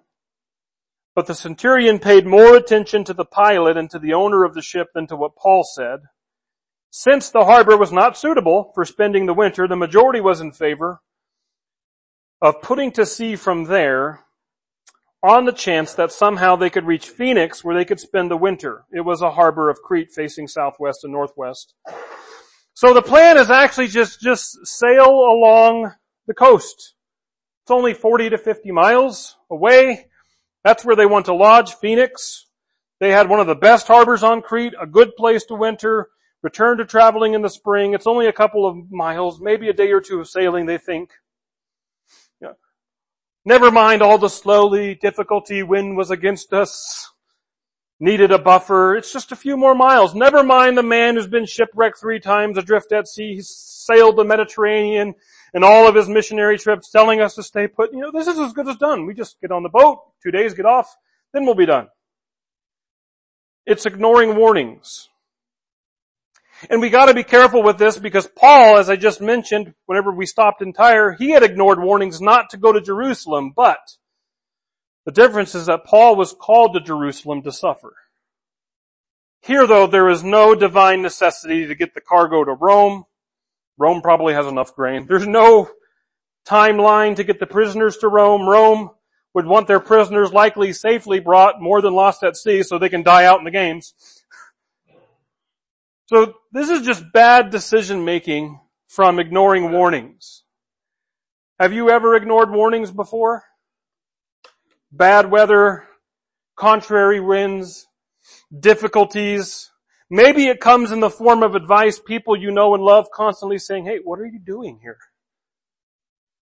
But 1.15 1.27
the 1.27 1.35
centurion 1.35 1.99
paid 1.99 2.27
more 2.27 2.57
attention 2.57 3.05
to 3.05 3.13
the 3.13 3.27
pilot 3.27 3.77
and 3.77 3.91
to 3.91 3.99
the 3.99 4.15
owner 4.15 4.43
of 4.43 4.55
the 4.55 4.63
ship 4.63 4.89
than 4.95 5.07
to 5.09 5.17
what 5.17 5.37
Paul 5.37 5.65
said. 5.65 6.01
Since 6.89 7.29
the 7.29 7.45
harbor 7.45 7.77
was 7.77 7.93
not 7.93 8.17
suitable 8.17 8.73
for 8.75 8.87
spending 8.87 9.27
the 9.27 9.35
winter, 9.35 9.69
the 9.69 9.77
majority 9.77 10.23
was 10.23 10.41
in 10.41 10.51
favor 10.51 11.03
of 12.41 12.61
putting 12.63 12.93
to 12.93 13.07
sea 13.07 13.37
from 13.37 13.65
there 13.65 14.25
on 15.23 15.45
the 15.45 15.53
chance 15.53 15.95
that 15.95 16.13
somehow 16.13 16.57
they 16.57 16.71
could 16.71 16.87
reach 16.87 17.09
Phoenix 17.09 17.65
where 17.65 17.77
they 17.77 17.85
could 17.85 17.99
spend 17.99 18.31
the 18.31 18.37
winter. 18.37 18.85
It 18.93 19.01
was 19.01 19.23
a 19.23 19.31
harbor 19.33 19.71
of 19.71 19.83
Crete 19.83 20.13
facing 20.13 20.47
southwest 20.47 21.03
and 21.03 21.13
northwest. 21.13 21.75
So 22.75 22.93
the 22.93 23.03
plan 23.03 23.39
is 23.39 23.51
actually 23.51 23.89
just, 23.89 24.21
just 24.21 24.67
sail 24.67 25.09
along 25.09 25.93
the 26.27 26.35
coast 26.35 26.95
It's 27.63 27.71
only 27.71 27.95
40 27.95 28.31
to 28.31 28.39
50 28.39 28.71
miles 28.71 29.37
away. 29.51 30.07
That's 30.63 30.85
where 30.85 30.97
they 30.97 31.07
want 31.07 31.27
to 31.27 31.35
lodge, 31.35 31.75
Phoenix. 31.75 32.47
They 33.01 33.11
had 33.13 33.29
one 33.29 33.41
of 33.41 33.47
the 33.47 33.55
best 33.55 33.87
harbors 33.87 34.23
on 34.23 34.43
Crete, 34.43 34.75
a 34.81 34.87
good 34.87 35.17
place 35.17 35.45
to 35.47 35.55
winter, 35.55 36.09
return 36.43 36.79
to 36.79 36.85
traveling 36.85 37.35
in 37.35 37.43
the 37.43 37.49
spring. 37.49 37.95
It's 37.95 38.07
only 38.07 38.27
a 38.27 38.33
couple 38.33 38.67
of 38.67 38.91
miles, 38.91 39.41
maybe 39.41 39.69
a 39.69 39.73
day 39.73 39.91
or 39.91 40.01
two 40.01 40.21
of 40.21 40.29
sailing, 40.29 40.67
they 40.67 40.79
think. 40.79 41.11
Never 43.47 43.71
mind 43.71 44.03
all 44.03 44.19
the 44.19 44.29
slowly 44.29 44.97
difficulty, 44.97 45.63
wind 45.63 45.97
was 45.97 46.11
against 46.11 46.53
us, 46.53 47.13
needed 48.01 48.33
a 48.33 48.41
buffer. 48.41 48.97
It's 48.97 49.13
just 49.13 49.31
a 49.31 49.37
few 49.37 49.57
more 49.57 49.73
miles. 49.73 50.17
Never 50.17 50.43
mind 50.43 50.77
the 50.77 50.83
man 50.83 51.15
who's 51.15 51.29
been 51.29 51.47
shipwrecked 51.47 52.01
three 52.01 52.19
times 52.19 52.59
adrift 52.59 52.91
at 52.91 53.07
sea. 53.07 53.37
He's 53.37 53.49
sailed 53.49 54.17
the 54.17 54.25
Mediterranean 54.25 55.15
and 55.55 55.63
all 55.63 55.87
of 55.87 55.95
his 55.95 56.09
missionary 56.09 56.59
trips 56.59 56.91
telling 56.91 57.21
us 57.21 57.37
to 57.37 57.45
stay 57.45 57.69
put. 57.69 57.93
You 57.93 58.01
know, 58.01 58.11
this 58.11 58.27
is 58.27 58.37
as 58.41 58.53
good 58.53 58.67
as 58.67 58.79
done. 58.79 59.07
We 59.07 59.15
just 59.15 59.41
get 59.41 59.53
on 59.53 59.63
the 59.63 59.69
boat, 59.69 60.01
two 60.25 60.33
days, 60.33 60.53
get 60.53 60.67
off, 60.67 60.97
then 61.33 61.47
we'll 61.47 61.55
be 61.55 61.67
done. 61.67 61.87
It's 63.65 63.87
ignoring 63.87 64.35
warnings. 64.35 65.09
And 66.71 66.81
we 66.81 66.91
gotta 66.91 67.15
be 67.15 67.23
careful 67.23 67.63
with 67.63 67.79
this 67.79 67.99
because 67.99 68.27
Paul, 68.27 68.79
as 68.79 68.89
I 68.89 68.97
just 68.97 69.21
mentioned, 69.21 69.75
whenever 69.87 70.11
we 70.11 70.27
stopped 70.27 70.63
in 70.63 70.73
Tyre, 70.73 71.13
he 71.13 71.31
had 71.31 71.43
ignored 71.43 71.81
warnings 71.81 72.21
not 72.21 72.51
to 72.51 72.57
go 72.57 72.73
to 72.73 72.81
Jerusalem, 72.81 73.53
but 73.55 73.79
the 75.05 75.13
difference 75.13 75.55
is 75.55 75.67
that 75.67 75.85
Paul 75.85 76.17
was 76.17 76.33
called 76.33 76.75
to 76.75 76.81
Jerusalem 76.81 77.43
to 77.43 77.53
suffer. 77.53 77.95
Here 79.43 79.67
though, 79.67 79.87
there 79.87 80.09
is 80.09 80.25
no 80.25 80.55
divine 80.55 81.03
necessity 81.03 81.67
to 81.67 81.75
get 81.75 81.95
the 81.95 82.01
cargo 82.01 82.45
to 82.45 82.53
Rome. 82.53 83.05
Rome 83.79 84.01
probably 84.01 84.35
has 84.35 84.47
enough 84.47 84.75
grain. 84.75 85.07
There's 85.07 85.27
no 85.27 85.71
timeline 86.47 87.17
to 87.17 87.25
get 87.25 87.39
the 87.39 87.47
prisoners 87.47 87.99
to 87.99 88.09
Rome. 88.09 88.49
Rome 88.49 88.91
would 89.35 89.47
want 89.47 89.67
their 89.67 89.81
prisoners 89.81 90.33
likely 90.33 90.73
safely 90.73 91.21
brought 91.21 91.61
more 91.61 91.83
than 91.83 91.93
lost 91.93 92.23
at 92.23 92.37
sea 92.37 92.63
so 92.63 92.79
they 92.79 92.89
can 92.89 93.03
die 93.03 93.27
out 93.27 93.39
in 93.39 93.45
the 93.45 93.51
games. 93.51 93.93
So 96.07 96.35
this 96.53 96.71
is 96.71 96.87
just 96.87 97.13
bad 97.13 97.51
decision 97.51 98.05
making 98.05 98.61
from 98.87 99.19
ignoring 99.19 99.73
warnings. 99.73 100.45
Have 101.59 101.73
you 101.73 101.91
ever 101.91 102.15
ignored 102.15 102.51
warnings 102.51 102.93
before? 102.93 103.45
Bad 104.93 105.31
weather, 105.31 105.85
contrary 106.55 107.19
winds, 107.19 107.87
difficulties. 108.57 109.71
Maybe 110.09 110.47
it 110.47 110.61
comes 110.61 110.93
in 110.93 111.01
the 111.01 111.11
form 111.11 111.43
of 111.43 111.57
advice 111.57 111.99
people 111.99 112.37
you 112.37 112.53
know 112.53 112.75
and 112.75 112.83
love 112.85 113.11
constantly 113.13 113.59
saying, 113.59 113.87
hey, 113.87 113.99
what 114.03 114.21
are 114.21 114.27
you 114.27 114.39
doing 114.39 114.79
here? 114.83 114.99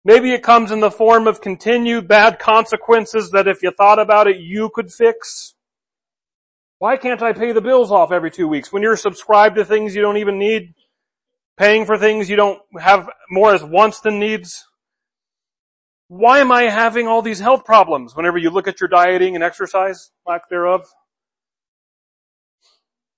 Maybe 0.04 0.34
it 0.34 0.42
comes 0.42 0.72
in 0.72 0.80
the 0.80 0.90
form 0.90 1.28
of 1.28 1.42
continued 1.42 2.08
bad 2.08 2.40
consequences 2.40 3.30
that 3.32 3.48
if 3.48 3.62
you 3.62 3.70
thought 3.70 4.00
about 4.00 4.28
it, 4.28 4.38
you 4.38 4.72
could 4.74 4.92
fix. 4.92 5.54
Why 6.82 6.98
can't 6.98 7.22
I 7.22 7.32
pay 7.32 7.52
the 7.52 7.62
bills 7.62 7.92
off 7.92 8.12
every 8.12 8.32
two 8.32 8.48
weeks? 8.48 8.74
When 8.74 8.82
you're 8.82 8.98
subscribed 8.98 9.58
to 9.58 9.64
things 9.64 9.94
you 9.94 10.02
don't 10.02 10.18
even 10.18 10.40
need, 10.40 10.74
paying 11.56 11.86
for 11.86 11.96
things 11.96 12.28
you 12.28 12.36
don't 12.36 12.60
have 12.80 13.08
more 13.30 13.54
as 13.54 13.64
wants 13.64 14.00
than 14.00 14.18
needs. 14.18 14.66
Why 16.08 16.40
am 16.40 16.52
I 16.52 16.64
having 16.64 17.08
all 17.08 17.22
these 17.22 17.40
health 17.40 17.66
problems 17.66 18.16
whenever 18.16 18.40
you 18.40 18.50
look 18.50 18.68
at 18.68 18.82
your 18.82 18.88
dieting 18.88 19.36
and 19.36 19.44
exercise, 19.44 20.10
lack 20.26 20.50
thereof? 20.50 20.88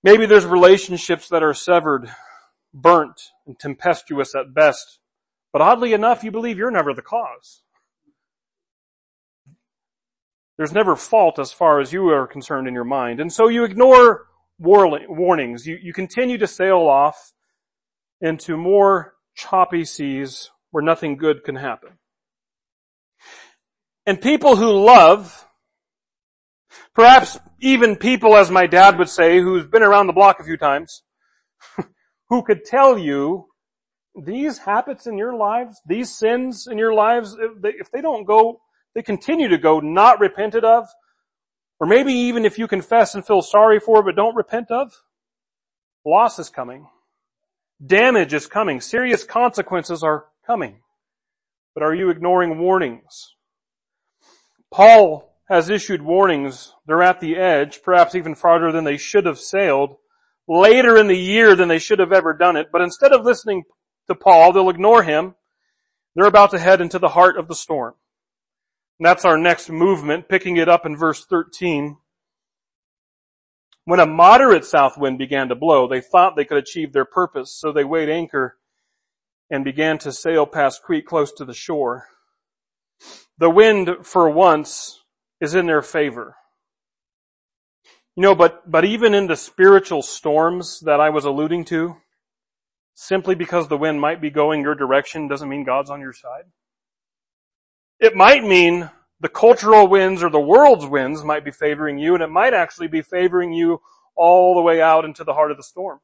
Maybe 0.03 0.25
there's 0.25 0.45
relationships 0.45 1.29
that 1.29 1.41
are 1.41 1.53
severed, 1.53 2.11
burnt, 2.73 3.21
and 3.47 3.57
tempestuous 3.57 4.35
at 4.35 4.53
best. 4.53 4.99
But 5.53 5.61
oddly 5.61 5.93
enough, 5.93 6.25
you 6.25 6.31
believe 6.31 6.57
you're 6.57 6.69
never 6.69 6.93
the 6.93 7.01
cause. 7.01 7.62
There's 10.57 10.71
never 10.71 10.95
fault 10.95 11.39
as 11.39 11.51
far 11.51 11.79
as 11.79 11.91
you 11.91 12.09
are 12.09 12.27
concerned 12.27 12.67
in 12.67 12.73
your 12.73 12.83
mind. 12.83 13.19
And 13.19 13.31
so 13.31 13.47
you 13.47 13.63
ignore 13.63 14.27
warnings. 14.59 15.65
You, 15.65 15.77
you 15.81 15.93
continue 15.93 16.37
to 16.37 16.47
sail 16.47 16.79
off 16.79 17.33
into 18.21 18.55
more 18.55 19.13
choppy 19.35 19.83
seas 19.83 20.51
where 20.71 20.83
nothing 20.83 21.17
good 21.17 21.43
can 21.43 21.55
happen. 21.55 21.97
And 24.05 24.21
people 24.21 24.55
who 24.55 24.71
love, 24.71 25.47
perhaps 26.93 27.39
even 27.59 27.95
people 27.95 28.35
as 28.35 28.51
my 28.51 28.67
dad 28.67 28.99
would 28.99 29.09
say, 29.09 29.39
who's 29.39 29.65
been 29.65 29.83
around 29.83 30.07
the 30.07 30.13
block 30.13 30.39
a 30.39 30.43
few 30.43 30.57
times, 30.57 31.03
who 32.29 32.43
could 32.43 32.65
tell 32.65 32.97
you 32.97 33.45
these 34.15 34.59
habits 34.59 35.07
in 35.07 35.17
your 35.17 35.35
lives, 35.35 35.81
these 35.87 36.15
sins 36.15 36.67
in 36.69 36.77
your 36.77 36.93
lives, 36.93 37.35
if 37.39 37.61
they, 37.61 37.69
if 37.69 37.89
they 37.91 38.01
don't 38.01 38.25
go 38.25 38.59
they 38.95 39.01
continue 39.01 39.47
to 39.47 39.57
go 39.57 39.79
not 39.79 40.19
repented 40.19 40.63
of, 40.63 40.87
or 41.79 41.87
maybe 41.87 42.13
even 42.13 42.45
if 42.45 42.57
you 42.57 42.67
confess 42.67 43.15
and 43.15 43.25
feel 43.25 43.41
sorry 43.41 43.79
for 43.79 44.03
but 44.03 44.15
don't 44.15 44.35
repent 44.35 44.71
of, 44.71 44.91
loss 46.05 46.39
is 46.39 46.49
coming. 46.49 46.87
Damage 47.85 48.33
is 48.33 48.47
coming. 48.47 48.79
Serious 48.79 49.23
consequences 49.23 50.03
are 50.03 50.25
coming. 50.45 50.79
But 51.73 51.83
are 51.83 51.93
you 51.93 52.09
ignoring 52.09 52.59
warnings? 52.59 53.35
Paul 54.71 55.33
has 55.49 55.69
issued 55.69 56.01
warnings. 56.01 56.73
They're 56.85 57.03
at 57.03 57.19
the 57.19 57.35
edge, 57.35 57.81
perhaps 57.83 58.15
even 58.15 58.35
farther 58.35 58.71
than 58.71 58.83
they 58.83 58.97
should 58.97 59.25
have 59.25 59.39
sailed, 59.39 59.97
later 60.47 60.97
in 60.97 61.07
the 61.07 61.17
year 61.17 61.55
than 61.55 61.67
they 61.67 61.79
should 61.79 61.99
have 61.99 62.13
ever 62.13 62.33
done 62.33 62.55
it. 62.55 62.67
But 62.71 62.81
instead 62.81 63.11
of 63.11 63.25
listening 63.25 63.63
to 64.07 64.15
Paul, 64.15 64.53
they'll 64.53 64.69
ignore 64.69 65.03
him. 65.03 65.35
They're 66.15 66.27
about 66.27 66.51
to 66.51 66.59
head 66.59 66.79
into 66.79 66.99
the 66.99 67.09
heart 67.09 67.37
of 67.37 67.47
the 67.47 67.55
storm. 67.55 67.95
And 68.99 69.05
that's 69.05 69.25
our 69.25 69.37
next 69.37 69.69
movement, 69.69 70.29
picking 70.29 70.57
it 70.57 70.69
up 70.69 70.85
in 70.85 70.95
verse 70.95 71.25
13. 71.25 71.97
When 73.85 73.99
a 73.99 74.05
moderate 74.05 74.65
south 74.65 74.97
wind 74.97 75.17
began 75.17 75.49
to 75.49 75.55
blow, 75.55 75.87
they 75.87 75.99
thought 75.99 76.35
they 76.35 76.45
could 76.45 76.57
achieve 76.57 76.93
their 76.93 77.05
purpose, 77.05 77.51
so 77.51 77.71
they 77.71 77.83
weighed 77.83 78.09
anchor 78.09 78.57
and 79.49 79.65
began 79.65 79.97
to 79.99 80.11
sail 80.11 80.45
past 80.45 80.83
Crete 80.83 81.05
close 81.05 81.31
to 81.33 81.45
the 81.45 81.53
shore. 81.53 82.07
The 83.37 83.49
wind, 83.49 83.89
for 84.03 84.29
once, 84.29 85.01
is 85.41 85.53
in 85.53 85.65
their 85.65 85.81
favor. 85.81 86.37
You 88.15 88.21
know, 88.21 88.35
but, 88.35 88.69
but 88.69 88.85
even 88.85 89.13
in 89.13 89.27
the 89.27 89.35
spiritual 89.35 90.01
storms 90.01 90.79
that 90.81 91.01
I 91.01 91.09
was 91.09 91.25
alluding 91.25 91.65
to, 91.65 91.97
simply 92.93 93.35
because 93.35 93.67
the 93.67 93.77
wind 93.77 93.99
might 93.99 94.21
be 94.21 94.29
going 94.29 94.61
your 94.61 94.75
direction 94.75 95.27
doesn't 95.27 95.49
mean 95.49 95.65
God's 95.65 95.89
on 95.89 95.99
your 95.99 96.13
side. 96.13 96.43
It 97.99 98.15
might 98.15 98.43
mean 98.43 98.89
the 99.19 99.29
cultural 99.29 99.87
winds 99.87 100.21
or 100.21 100.29
the 100.29 100.39
world's 100.39 100.85
winds 100.85 101.23
might 101.23 101.45
be 101.45 101.51
favoring 101.51 101.97
you, 101.97 102.13
and 102.13 102.23
it 102.23 102.29
might 102.29 102.53
actually 102.53 102.87
be 102.87 103.01
favoring 103.01 103.53
you 103.53 103.81
all 104.15 104.55
the 104.55 104.61
way 104.61 104.81
out 104.81 105.05
into 105.05 105.23
the 105.23 105.33
heart 105.33 105.51
of 105.51 105.57
the 105.57 105.63
storm. 105.63 105.99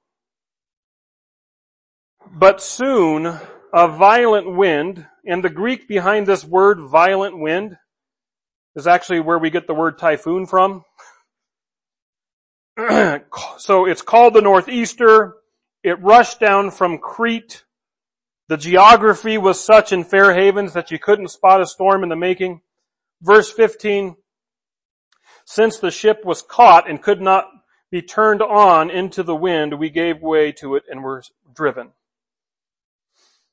But 2.31 2.61
soon, 2.61 3.25
a 3.73 3.87
violent 3.87 4.55
wind, 4.55 5.05
and 5.25 5.43
the 5.43 5.49
Greek 5.49 5.87
behind 5.87 6.27
this 6.27 6.45
word 6.45 6.79
violent 6.79 7.37
wind 7.37 7.77
is 8.75 8.87
actually 8.87 9.19
where 9.19 9.39
we 9.39 9.49
get 9.49 9.67
the 9.67 9.73
word 9.73 9.97
typhoon 9.97 10.45
from. 10.45 10.83
so 13.57 13.85
it's 13.85 14.01
called 14.01 14.33
the 14.33 14.41
northeaster. 14.41 15.35
It 15.83 16.01
rushed 16.01 16.39
down 16.39 16.71
from 16.71 16.97
Crete 16.97 17.63
the 18.49 18.57
geography 18.57 19.37
was 19.37 19.63
such 19.63 19.93
in 19.93 20.03
Fair 20.03 20.33
Havens 20.33 20.73
that 20.73 20.89
you 20.89 20.97
couldn't 20.97 21.27
spot 21.29 21.61
a 21.61 21.67
storm 21.67 22.01
in 22.01 22.09
the 22.09 22.15
making. 22.15 22.61
Verse 23.21 23.51
15, 23.51 24.15
since 25.45 25.77
the 25.77 25.91
ship 25.91 26.25
was 26.25 26.41
caught 26.41 26.89
and 26.89 26.99
could 26.99 27.21
not 27.21 27.45
be 27.91 28.01
turned 28.01 28.41
on 28.41 28.89
into 28.89 29.21
the 29.21 29.35
wind, 29.35 29.77
we 29.77 29.91
gave 29.91 30.23
way 30.23 30.51
to 30.53 30.75
it 30.75 30.83
and 30.89 31.03
were 31.03 31.21
driven. 31.53 31.89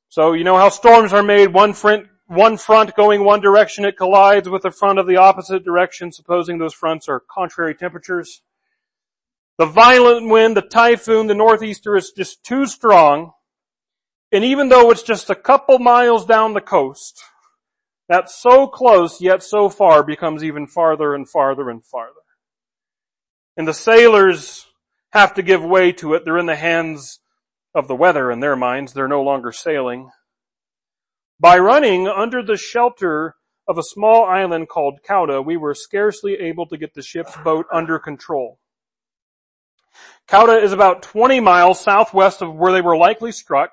So 0.09 0.33
you 0.33 0.45
know 0.45 0.57
how 0.57 0.71
storms 0.71 1.13
are 1.13 1.23
made, 1.23 1.53
one 1.53 1.75
front, 1.75 2.07
one 2.27 2.57
front 2.57 2.97
going 2.97 3.23
one 3.23 3.41
direction, 3.41 3.85
it 3.85 3.99
collides 3.99 4.49
with 4.49 4.63
the 4.63 4.71
front 4.71 4.99
of 4.99 5.07
the 5.07 5.19
opposite 5.19 5.63
direction, 5.63 6.11
supposing 6.11 6.57
those 6.57 6.75
fronts 6.75 7.07
are 7.07 7.21
contrary 7.21 7.75
temperatures. 7.75 8.41
The 9.59 9.67
violent 9.67 10.31
wind, 10.31 10.57
the 10.57 10.63
typhoon, 10.63 11.27
the 11.27 11.35
northeaster 11.35 11.97
is 11.97 12.13
just 12.17 12.43
too 12.45 12.65
strong 12.65 13.33
and 14.33 14.45
even 14.45 14.69
though 14.69 14.91
it's 14.91 15.03
just 15.03 15.31
a 15.31 15.35
couple 15.35 15.79
miles 15.79 16.27
down 16.27 16.55
the 16.55 16.61
coast, 16.61 17.23
that 18.09 18.31
so 18.31 18.67
close 18.67 19.21
yet 19.21 19.43
so 19.43 19.69
far 19.69 20.03
becomes 20.03 20.45
even 20.45 20.67
farther 20.67 21.15
and 21.15 21.29
farther 21.29 21.71
and 21.71 21.85
farther. 21.85 22.13
And 23.57 23.67
the 23.67 23.75
sailors 23.75 24.67
have 25.11 25.35
to 25.35 25.43
give 25.43 25.65
way 25.65 25.93
to 25.93 26.15
it. 26.15 26.25
They're 26.25 26.39
in 26.39 26.47
the 26.47 26.57
hands 26.57 27.21
of 27.75 27.89
the 27.89 27.97
weather 27.97 28.31
in 28.31 28.41
their 28.41 28.57
minds. 28.57 28.93
They're 28.93 29.09
no 29.09 29.23
longer 29.23 29.53
sailing. 29.53 30.11
By 31.41 31.59
running 31.59 32.09
under 32.09 32.43
the 32.43 32.57
shelter 32.57 33.35
of 33.69 33.79
a 33.79 33.83
small 33.83 34.25
island 34.25 34.69
called 34.69 35.01
Cauda, 35.09 35.45
we 35.45 35.57
were 35.57 35.75
scarcely 35.75 36.35
able 36.35 36.67
to 36.67 36.77
get 36.77 36.95
the 36.95 37.03
ship's 37.03 37.37
boat 37.39 37.67
under 37.73 37.99
control. 37.99 38.59
Cauda 40.29 40.63
is 40.63 40.73
about 40.73 41.03
20 41.03 41.41
miles 41.41 41.81
southwest 41.81 42.43
of 42.43 42.55
where 42.55 42.73
they 42.73 42.81
were 42.81 42.97
likely 42.97 43.33
struck. 43.33 43.73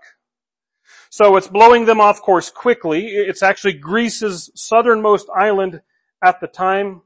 So 1.13 1.35
it's 1.35 1.47
blowing 1.47 1.85
them 1.85 2.01
off 2.01 2.23
course 2.23 2.49
quickly. 2.49 3.05
It's 3.05 3.43
actually 3.43 3.73
Greece's 3.73 4.49
southernmost 4.55 5.29
island 5.29 5.83
at 6.23 6.41
the 6.41 6.47
time. 6.47 7.03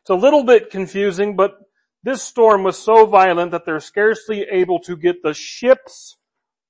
It's 0.00 0.08
a 0.08 0.14
little 0.14 0.44
bit 0.44 0.70
confusing, 0.70 1.36
but 1.36 1.58
this 2.02 2.22
storm 2.22 2.62
was 2.62 2.78
so 2.78 3.04
violent 3.04 3.50
that 3.50 3.66
they're 3.66 3.80
scarcely 3.80 4.46
able 4.50 4.80
to 4.84 4.96
get 4.96 5.22
the 5.22 5.34
ship's 5.34 6.16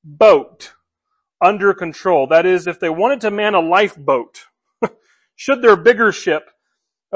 boat 0.03 0.73
under 1.41 1.73
control. 1.75 2.27
That 2.27 2.45
is, 2.45 2.67
if 2.67 2.81
they 2.81 2.91
wanted 2.91 3.21
to 3.21 3.31
man 3.31 3.55
a 3.55 3.61
lifeboat, 3.61 4.47
should 5.37 5.63
their 5.63 5.77
bigger 5.77 6.11
ship 6.11 6.51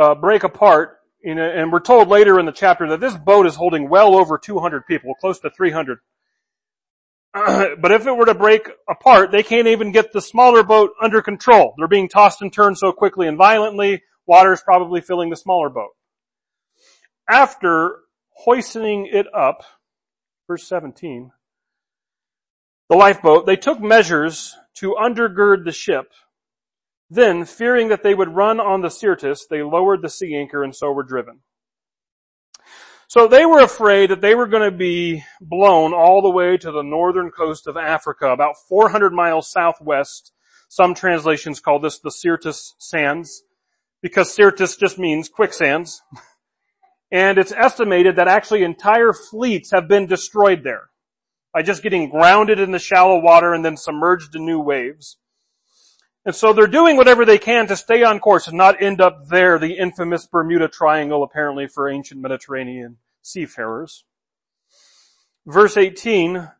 uh, 0.00 0.14
break 0.14 0.44
apart, 0.44 0.98
you 1.20 1.34
know, 1.34 1.42
and 1.42 1.72
we're 1.72 1.80
told 1.80 2.06
later 2.06 2.38
in 2.38 2.46
the 2.46 2.52
chapter 2.52 2.88
that 2.90 3.00
this 3.00 3.16
boat 3.16 3.46
is 3.46 3.56
holding 3.56 3.88
well 3.88 4.14
over 4.14 4.38
200 4.38 4.86
people, 4.86 5.16
close 5.16 5.40
to 5.40 5.50
300. 5.50 5.98
but 7.80 7.92
if 7.92 8.06
it 8.06 8.16
were 8.16 8.24
to 8.24 8.34
break 8.34 8.68
apart, 8.88 9.30
they 9.30 9.42
can't 9.42 9.66
even 9.66 9.92
get 9.92 10.12
the 10.12 10.22
smaller 10.22 10.62
boat 10.62 10.92
under 11.02 11.20
control. 11.20 11.74
They're 11.76 11.86
being 11.86 12.08
tossed 12.08 12.40
and 12.40 12.50
turned 12.50 12.78
so 12.78 12.92
quickly 12.92 13.26
and 13.26 13.36
violently, 13.36 14.02
water 14.26 14.52
is 14.54 14.62
probably 14.62 15.02
filling 15.02 15.28
the 15.28 15.36
smaller 15.36 15.68
boat. 15.68 15.90
After 17.28 17.98
hoisting 18.36 19.06
it 19.06 19.26
up, 19.34 19.64
verse 20.46 20.66
17, 20.66 21.32
the 22.88 22.96
lifeboat, 22.96 23.44
they 23.44 23.56
took 23.56 23.80
measures 23.80 24.56
to 24.76 24.96
undergird 24.98 25.64
the 25.64 25.72
ship. 25.72 26.12
Then, 27.10 27.44
fearing 27.44 27.88
that 27.88 28.02
they 28.02 28.14
would 28.14 28.34
run 28.34 28.60
on 28.60 28.80
the 28.80 28.88
Syrtis, 28.88 29.46
they 29.48 29.62
lowered 29.62 30.02
the 30.02 30.08
sea 30.08 30.34
anchor 30.34 30.64
and 30.64 30.74
so 30.74 30.90
were 30.90 31.02
driven. 31.02 31.40
So 33.08 33.28
they 33.28 33.46
were 33.46 33.60
afraid 33.60 34.10
that 34.10 34.20
they 34.20 34.34
were 34.34 34.48
going 34.48 34.68
to 34.68 34.76
be 34.76 35.24
blown 35.40 35.94
all 35.94 36.22
the 36.22 36.30
way 36.30 36.56
to 36.56 36.72
the 36.72 36.82
northern 36.82 37.30
coast 37.30 37.66
of 37.66 37.76
Africa, 37.76 38.28
about 38.28 38.56
400 38.68 39.12
miles 39.12 39.50
southwest. 39.50 40.32
Some 40.68 40.94
translations 40.94 41.60
call 41.60 41.78
this 41.78 41.98
the 41.98 42.10
Syrtis 42.10 42.74
Sands, 42.78 43.44
because 44.02 44.34
Syrtis 44.34 44.76
just 44.76 44.98
means 44.98 45.28
quicksands. 45.28 46.02
And 47.10 47.38
it's 47.38 47.52
estimated 47.52 48.16
that 48.16 48.26
actually 48.26 48.64
entire 48.64 49.12
fleets 49.12 49.70
have 49.70 49.86
been 49.86 50.06
destroyed 50.06 50.64
there 50.64 50.90
by 51.54 51.62
just 51.62 51.82
getting 51.82 52.10
grounded 52.10 52.58
in 52.58 52.72
the 52.72 52.78
shallow 52.78 53.20
water 53.20 53.54
and 53.54 53.64
then 53.64 53.76
submerged 53.76 54.34
in 54.34 54.44
new 54.44 54.58
waves. 54.58 55.16
And 56.26 56.34
so 56.34 56.52
they're 56.52 56.66
doing 56.66 56.96
whatever 56.96 57.24
they 57.24 57.38
can 57.38 57.68
to 57.68 57.76
stay 57.76 58.02
on 58.02 58.18
course 58.18 58.48
and 58.48 58.58
not 58.58 58.82
end 58.82 59.00
up 59.00 59.28
there, 59.28 59.60
the 59.60 59.78
infamous 59.78 60.26
Bermuda 60.26 60.66
Triangle 60.66 61.22
apparently 61.22 61.68
for 61.68 61.88
ancient 61.88 62.20
Mediterranean 62.20 62.96
seafarers. 63.22 64.04
Verse 65.46 65.76
18, 65.76 66.50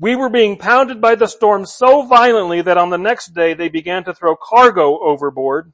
we 0.00 0.16
were 0.16 0.28
being 0.28 0.58
pounded 0.58 1.00
by 1.00 1.14
the 1.14 1.28
storm 1.28 1.64
so 1.64 2.02
violently 2.02 2.60
that 2.62 2.76
on 2.76 2.90
the 2.90 2.98
next 2.98 3.34
day 3.34 3.54
they 3.54 3.68
began 3.68 4.02
to 4.02 4.12
throw 4.12 4.34
cargo 4.34 4.98
overboard. 4.98 5.72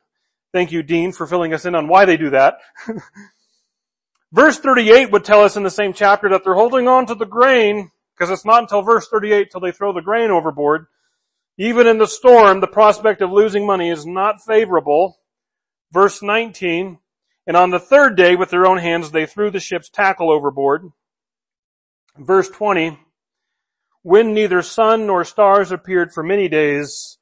Thank 0.53 0.71
you, 0.71 0.83
Dean, 0.83 1.11
for 1.13 1.27
filling 1.27 1.55
us 1.55 1.65
in 1.65 1.75
on 1.75 1.89
why 1.89 2.05
they 2.05 2.19
do 2.19 2.29
that. 2.29 2.59
verse 4.33 4.59
38 4.59 5.13
would 5.13 5.25
tell 5.25 5.43
us 5.43 5.57
in 5.57 5.63
the 5.63 5.71
same 5.71 5.95
chapter 5.95 6.29
that 6.29 6.45
they're 6.45 6.53
holding 6.53 6.89
on 6.89 7.07
to 7.07 7.15
the 7.15 7.25
grain 7.25 7.91
because 8.15 8.31
it's 8.31 8.45
not 8.45 8.65
until 8.65 8.83
verse 8.83 9.09
38 9.09 9.51
till 9.51 9.63
they 9.63 9.73
throw 9.73 9.95
the 9.95 10.03
grain 10.03 10.31
overboard. 10.31 10.89
Even 11.61 11.87
in 11.87 11.99
the 11.99 12.07
storm, 12.07 12.61
the 12.61 12.67
prospect 12.67 13.21
of 13.21 13.31
losing 13.31 13.67
money 13.67 13.91
is 13.91 14.07
not 14.07 14.43
favorable. 14.43 15.21
Verse 15.93 16.23
19, 16.23 16.99
and 17.47 17.57
on 17.57 17.69
the 17.69 17.79
third 17.79 18.17
day 18.17 18.35
with 18.35 18.49
their 18.49 18.65
own 18.65 18.79
hands 18.79 19.11
they 19.11 19.27
threw 19.27 19.51
the 19.51 19.61
ship's 19.61 19.91
tackle 19.91 20.31
overboard. 20.31 20.85
Verse 22.17 22.49
20, 22.49 22.99
when 24.01 24.33
neither 24.33 24.63
sun 24.63 25.07
nor 25.07 25.23
stars 25.23 25.71
appeared 25.71 26.15
for 26.15 26.23
many 26.23 26.49
days, 26.49 27.19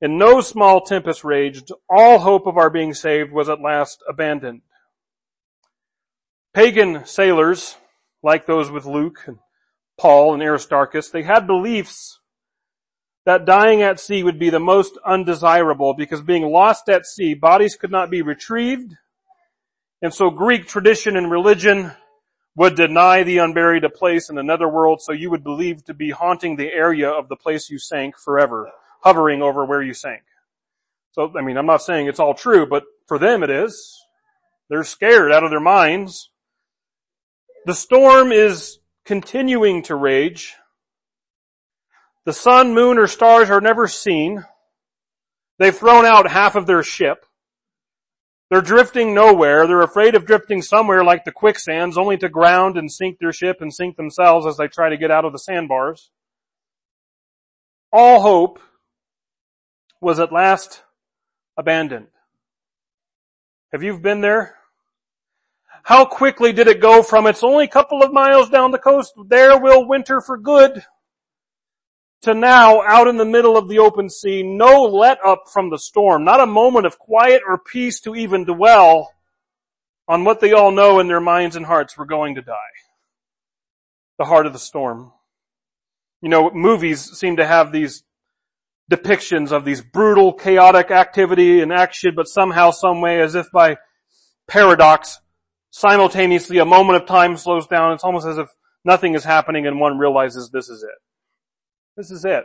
and 0.00 0.18
no 0.18 0.40
small 0.40 0.80
tempest 0.80 1.22
raged, 1.22 1.70
all 1.86 2.20
hope 2.20 2.46
of 2.46 2.56
our 2.56 2.70
being 2.70 2.94
saved 2.94 3.32
was 3.32 3.50
at 3.50 3.60
last 3.60 4.02
abandoned. 4.08 4.62
Pagan 6.54 7.04
sailors, 7.04 7.76
like 8.22 8.46
those 8.46 8.70
with 8.70 8.86
Luke 8.86 9.24
and 9.26 9.40
Paul 10.00 10.32
and 10.32 10.42
Aristarchus, 10.42 11.10
they 11.10 11.22
had 11.22 11.46
beliefs 11.46 12.20
that 13.24 13.46
dying 13.46 13.82
at 13.82 14.00
sea 14.00 14.22
would 14.22 14.38
be 14.38 14.50
the 14.50 14.60
most 14.60 14.98
undesirable 15.04 15.94
because 15.94 16.20
being 16.20 16.44
lost 16.44 16.88
at 16.88 17.06
sea, 17.06 17.34
bodies 17.34 17.76
could 17.76 17.90
not 17.90 18.10
be 18.10 18.22
retrieved. 18.22 18.94
And 20.02 20.12
so 20.12 20.30
Greek 20.30 20.66
tradition 20.66 21.16
and 21.16 21.30
religion 21.30 21.92
would 22.56 22.76
deny 22.76 23.22
the 23.22 23.38
unburied 23.38 23.84
a 23.84 23.88
place 23.88 24.28
in 24.30 24.38
another 24.38 24.68
world 24.68 25.00
so 25.00 25.12
you 25.12 25.30
would 25.30 25.42
believe 25.42 25.84
to 25.84 25.94
be 25.94 26.10
haunting 26.10 26.56
the 26.56 26.72
area 26.72 27.10
of 27.10 27.28
the 27.28 27.36
place 27.36 27.70
you 27.70 27.78
sank 27.78 28.16
forever, 28.16 28.70
hovering 29.00 29.42
over 29.42 29.64
where 29.64 29.82
you 29.82 29.94
sank. 29.94 30.22
So, 31.12 31.32
I 31.36 31.42
mean, 31.42 31.56
I'm 31.56 31.66
not 31.66 31.82
saying 31.82 32.06
it's 32.06 32.20
all 32.20 32.34
true, 32.34 32.66
but 32.66 32.84
for 33.06 33.18
them 33.18 33.42
it 33.42 33.50
is. 33.50 33.98
They're 34.68 34.84
scared 34.84 35.32
out 35.32 35.44
of 35.44 35.50
their 35.50 35.60
minds. 35.60 36.30
The 37.66 37.74
storm 37.74 38.32
is 38.32 38.78
continuing 39.04 39.82
to 39.84 39.94
rage. 39.94 40.54
The 42.24 42.32
sun, 42.32 42.74
moon, 42.74 42.98
or 42.98 43.06
stars 43.06 43.50
are 43.50 43.60
never 43.60 43.86
seen. 43.86 44.44
They've 45.58 45.76
thrown 45.76 46.04
out 46.04 46.30
half 46.30 46.56
of 46.56 46.66
their 46.66 46.82
ship. 46.82 47.26
They're 48.50 48.62
drifting 48.62 49.14
nowhere. 49.14 49.66
They're 49.66 49.82
afraid 49.82 50.14
of 50.14 50.26
drifting 50.26 50.62
somewhere 50.62 51.04
like 51.04 51.24
the 51.24 51.32
quicksands, 51.32 51.98
only 51.98 52.16
to 52.18 52.28
ground 52.28 52.76
and 52.76 52.90
sink 52.90 53.18
their 53.18 53.32
ship 53.32 53.58
and 53.60 53.72
sink 53.72 53.96
themselves 53.96 54.46
as 54.46 54.56
they 54.56 54.68
try 54.68 54.88
to 54.88 54.96
get 54.96 55.10
out 55.10 55.24
of 55.24 55.32
the 55.32 55.38
sandbars. 55.38 56.10
All 57.92 58.20
hope 58.20 58.58
was 60.00 60.18
at 60.18 60.32
last 60.32 60.82
abandoned. 61.56 62.08
Have 63.72 63.82
you 63.82 63.98
been 63.98 64.20
there? 64.20 64.56
How 65.82 66.04
quickly 66.04 66.52
did 66.52 66.68
it 66.68 66.80
go 66.80 67.02
from 67.02 67.26
it's 67.26 67.44
only 67.44 67.64
a 67.64 67.68
couple 67.68 68.02
of 68.02 68.12
miles 68.12 68.48
down 68.48 68.70
the 68.70 68.78
coast, 68.78 69.12
there 69.26 69.58
will 69.58 69.86
winter 69.86 70.20
for 70.20 70.38
good, 70.38 70.84
to 72.24 72.34
now 72.34 72.82
out 72.82 73.08
in 73.08 73.16
the 73.16 73.24
middle 73.24 73.56
of 73.56 73.68
the 73.68 73.78
open 73.78 74.10
sea, 74.10 74.42
no 74.42 74.82
let 74.82 75.18
up 75.24 75.44
from 75.52 75.70
the 75.70 75.78
storm, 75.78 76.24
not 76.24 76.40
a 76.40 76.46
moment 76.46 76.86
of 76.86 76.98
quiet 76.98 77.42
or 77.46 77.58
peace 77.58 78.00
to 78.00 78.14
even 78.14 78.44
dwell 78.44 79.12
on 80.06 80.24
what 80.24 80.40
they 80.40 80.52
all 80.52 80.70
know 80.70 81.00
in 81.00 81.08
their 81.08 81.20
minds 81.20 81.56
and 81.56 81.66
hearts 81.66 81.96
were 81.96 82.04
going 82.04 82.34
to 82.34 82.42
die. 82.42 82.54
The 84.18 84.24
heart 84.24 84.46
of 84.46 84.52
the 84.52 84.58
storm. 84.58 85.12
You 86.20 86.28
know, 86.28 86.50
movies 86.50 87.18
seem 87.18 87.36
to 87.36 87.46
have 87.46 87.72
these 87.72 88.02
depictions 88.90 89.50
of 89.50 89.64
these 89.64 89.80
brutal, 89.80 90.32
chaotic 90.32 90.90
activity 90.90 91.60
and 91.60 91.72
action, 91.72 92.14
but 92.14 92.28
somehow, 92.28 92.70
some 92.70 93.00
way, 93.00 93.20
as 93.20 93.34
if 93.34 93.50
by 93.50 93.76
paradox, 94.46 95.20
simultaneously 95.70 96.58
a 96.58 96.64
moment 96.64 97.02
of 97.02 97.08
time 97.08 97.36
slows 97.36 97.66
down. 97.66 97.92
It's 97.92 98.04
almost 98.04 98.26
as 98.26 98.38
if 98.38 98.48
nothing 98.84 99.14
is 99.14 99.24
happening 99.24 99.66
and 99.66 99.80
one 99.80 99.98
realizes 99.98 100.50
this 100.50 100.68
is 100.68 100.82
it. 100.82 101.02
This 101.96 102.10
is 102.10 102.24
it. 102.24 102.44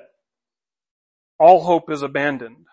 All 1.40 1.64
hope 1.64 1.90
is 1.90 2.02
abandoned. 2.02 2.68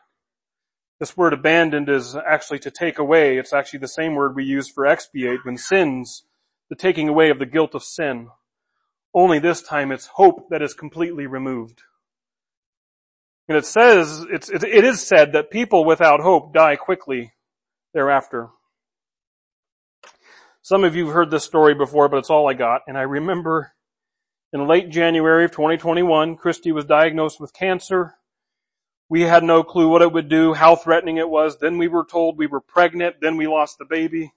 This 0.98 1.16
word 1.16 1.32
abandoned 1.32 1.88
is 1.88 2.16
actually 2.16 2.58
to 2.60 2.70
take 2.70 2.98
away. 2.98 3.38
It's 3.38 3.52
actually 3.52 3.80
the 3.80 3.88
same 3.88 4.14
word 4.14 4.34
we 4.34 4.44
use 4.44 4.68
for 4.68 4.86
expiate 4.86 5.44
when 5.44 5.56
sins, 5.56 6.24
the 6.68 6.76
taking 6.76 7.08
away 7.08 7.30
of 7.30 7.38
the 7.38 7.46
guilt 7.46 7.74
of 7.74 7.82
sin. 7.82 8.28
Only 9.14 9.38
this 9.38 9.62
time 9.62 9.92
it's 9.92 10.06
hope 10.06 10.48
that 10.50 10.62
is 10.62 10.74
completely 10.74 11.26
removed. 11.26 11.82
And 13.48 13.56
it 13.56 13.64
says, 13.64 14.26
it's, 14.30 14.50
it 14.50 14.64
is 14.64 15.06
said 15.06 15.32
that 15.32 15.50
people 15.50 15.84
without 15.84 16.20
hope 16.20 16.52
die 16.52 16.76
quickly 16.76 17.32
thereafter. 17.94 18.48
Some 20.62 20.82
of 20.82 20.96
you 20.96 21.06
have 21.06 21.14
heard 21.14 21.30
this 21.30 21.44
story 21.44 21.74
before, 21.74 22.08
but 22.08 22.16
it's 22.16 22.30
all 22.30 22.50
I 22.50 22.54
got. 22.54 22.82
And 22.88 22.98
I 22.98 23.02
remember 23.02 23.72
in 24.52 24.66
late 24.66 24.90
January 24.90 25.44
of 25.44 25.50
2021, 25.50 26.36
Christy 26.36 26.72
was 26.72 26.84
diagnosed 26.84 27.40
with 27.40 27.52
cancer. 27.52 28.14
We 29.08 29.22
had 29.22 29.44
no 29.44 29.62
clue 29.62 29.88
what 29.88 30.02
it 30.02 30.12
would 30.12 30.28
do, 30.28 30.54
how 30.54 30.76
threatening 30.76 31.16
it 31.16 31.28
was. 31.28 31.58
Then 31.58 31.78
we 31.78 31.88
were 31.88 32.04
told 32.04 32.38
we 32.38 32.46
were 32.46 32.60
pregnant. 32.60 33.16
Then 33.20 33.36
we 33.36 33.46
lost 33.46 33.78
the 33.78 33.84
baby. 33.84 34.32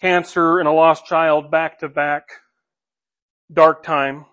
Cancer 0.00 0.58
and 0.58 0.68
a 0.68 0.72
lost 0.72 1.04
child 1.04 1.50
back 1.50 1.80
to 1.80 1.88
back. 1.88 2.28
Dark 3.52 3.82
time. 3.82 4.26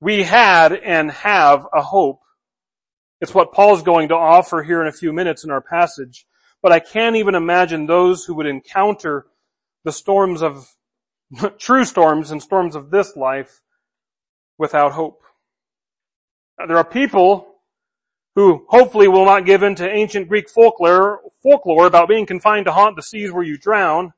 We 0.00 0.22
had 0.22 0.72
and 0.72 1.10
have 1.10 1.66
a 1.74 1.82
hope. 1.82 2.20
It's 3.20 3.34
what 3.34 3.52
Paul's 3.52 3.82
going 3.82 4.08
to 4.08 4.16
offer 4.16 4.62
here 4.62 4.80
in 4.80 4.86
a 4.86 4.92
few 4.92 5.12
minutes 5.12 5.44
in 5.44 5.50
our 5.50 5.60
passage. 5.60 6.26
But 6.62 6.72
I 6.72 6.80
can't 6.80 7.16
even 7.16 7.34
imagine 7.34 7.86
those 7.86 8.24
who 8.24 8.34
would 8.34 8.46
encounter 8.46 9.26
the 9.84 9.92
storms 9.92 10.42
of, 10.42 10.74
true 11.58 11.84
storms 11.84 12.30
and 12.30 12.42
storms 12.42 12.74
of 12.74 12.90
this 12.90 13.16
life 13.16 13.62
without 14.58 14.92
hope. 14.92 15.22
There 16.66 16.76
are 16.76 16.84
people 16.84 17.46
who 18.34 18.64
hopefully 18.68 19.08
will 19.08 19.24
not 19.24 19.46
give 19.46 19.62
in 19.62 19.74
to 19.76 19.88
ancient 19.88 20.28
Greek 20.28 20.48
folklore, 20.48 21.20
folklore 21.42 21.86
about 21.86 22.08
being 22.08 22.26
confined 22.26 22.66
to 22.66 22.72
haunt 22.72 22.96
the 22.96 23.02
seas 23.02 23.32
where 23.32 23.42
you 23.42 23.58
drown. 23.58 24.12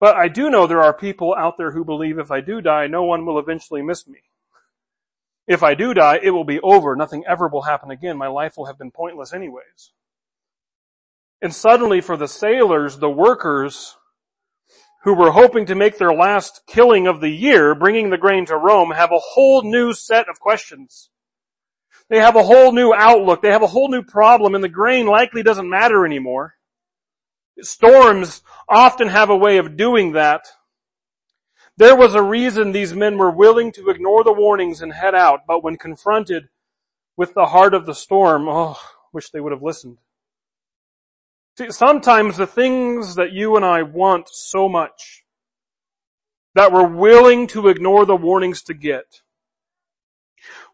But 0.00 0.16
I 0.16 0.28
do 0.28 0.50
know 0.50 0.66
there 0.66 0.82
are 0.82 0.92
people 0.92 1.34
out 1.38 1.56
there 1.58 1.70
who 1.70 1.84
believe 1.84 2.18
if 2.18 2.30
I 2.30 2.40
do 2.40 2.60
die, 2.60 2.88
no 2.88 3.04
one 3.04 3.24
will 3.24 3.38
eventually 3.38 3.82
miss 3.82 4.08
me. 4.08 4.18
If 5.46 5.62
I 5.62 5.74
do 5.74 5.94
die, 5.94 6.18
it 6.22 6.30
will 6.30 6.44
be 6.44 6.60
over. 6.60 6.96
Nothing 6.96 7.24
ever 7.28 7.48
will 7.48 7.62
happen 7.62 7.90
again. 7.90 8.16
My 8.16 8.28
life 8.28 8.56
will 8.56 8.66
have 8.66 8.78
been 8.78 8.90
pointless 8.90 9.32
anyways. 9.32 9.92
And 11.40 11.54
suddenly 11.54 12.00
for 12.00 12.16
the 12.16 12.28
sailors, 12.28 12.98
the 12.98 13.10
workers, 13.10 13.96
who 15.04 15.14
were 15.14 15.32
hoping 15.32 15.66
to 15.66 15.74
make 15.74 15.98
their 15.98 16.12
last 16.12 16.62
killing 16.66 17.06
of 17.06 17.20
the 17.20 17.30
year, 17.30 17.74
bringing 17.74 18.10
the 18.10 18.18
grain 18.18 18.46
to 18.46 18.56
Rome, 18.56 18.92
have 18.92 19.10
a 19.10 19.18
whole 19.18 19.62
new 19.62 19.92
set 19.92 20.28
of 20.28 20.38
questions. 20.38 21.10
They 22.08 22.18
have 22.18 22.36
a 22.36 22.42
whole 22.42 22.72
new 22.72 22.92
outlook. 22.92 23.42
They 23.42 23.50
have 23.50 23.62
a 23.62 23.68
whole 23.68 23.88
new 23.88 24.02
problem 24.02 24.54
and 24.54 24.62
the 24.62 24.68
grain 24.68 25.06
likely 25.06 25.42
doesn't 25.42 25.68
matter 25.68 26.04
anymore. 26.04 26.54
Storms 27.60 28.42
often 28.68 29.08
have 29.08 29.30
a 29.30 29.36
way 29.36 29.58
of 29.58 29.76
doing 29.76 30.12
that. 30.12 30.46
There 31.76 31.96
was 31.96 32.14
a 32.14 32.22
reason 32.22 32.72
these 32.72 32.94
men 32.94 33.16
were 33.16 33.30
willing 33.30 33.72
to 33.72 33.88
ignore 33.88 34.24
the 34.24 34.32
warnings 34.32 34.82
and 34.82 34.92
head 34.92 35.14
out, 35.14 35.40
but 35.46 35.64
when 35.64 35.76
confronted 35.78 36.48
with 37.16 37.34
the 37.34 37.46
heart 37.46 37.74
of 37.74 37.86
the 37.86 37.94
storm, 37.94 38.46
oh, 38.48 38.78
wish 39.12 39.30
they 39.30 39.40
would 39.40 39.52
have 39.52 39.62
listened. 39.62 39.98
See, 41.58 41.70
sometimes 41.70 42.38
the 42.38 42.46
things 42.46 43.16
that 43.16 43.32
you 43.32 43.56
and 43.56 43.64
I 43.64 43.82
want 43.82 44.28
so 44.30 44.68
much, 44.68 45.22
that 46.54 46.72
we're 46.72 46.86
willing 46.86 47.46
to 47.48 47.68
ignore 47.68 48.06
the 48.06 48.16
warnings 48.16 48.62
to 48.64 48.74
get, 48.74 49.20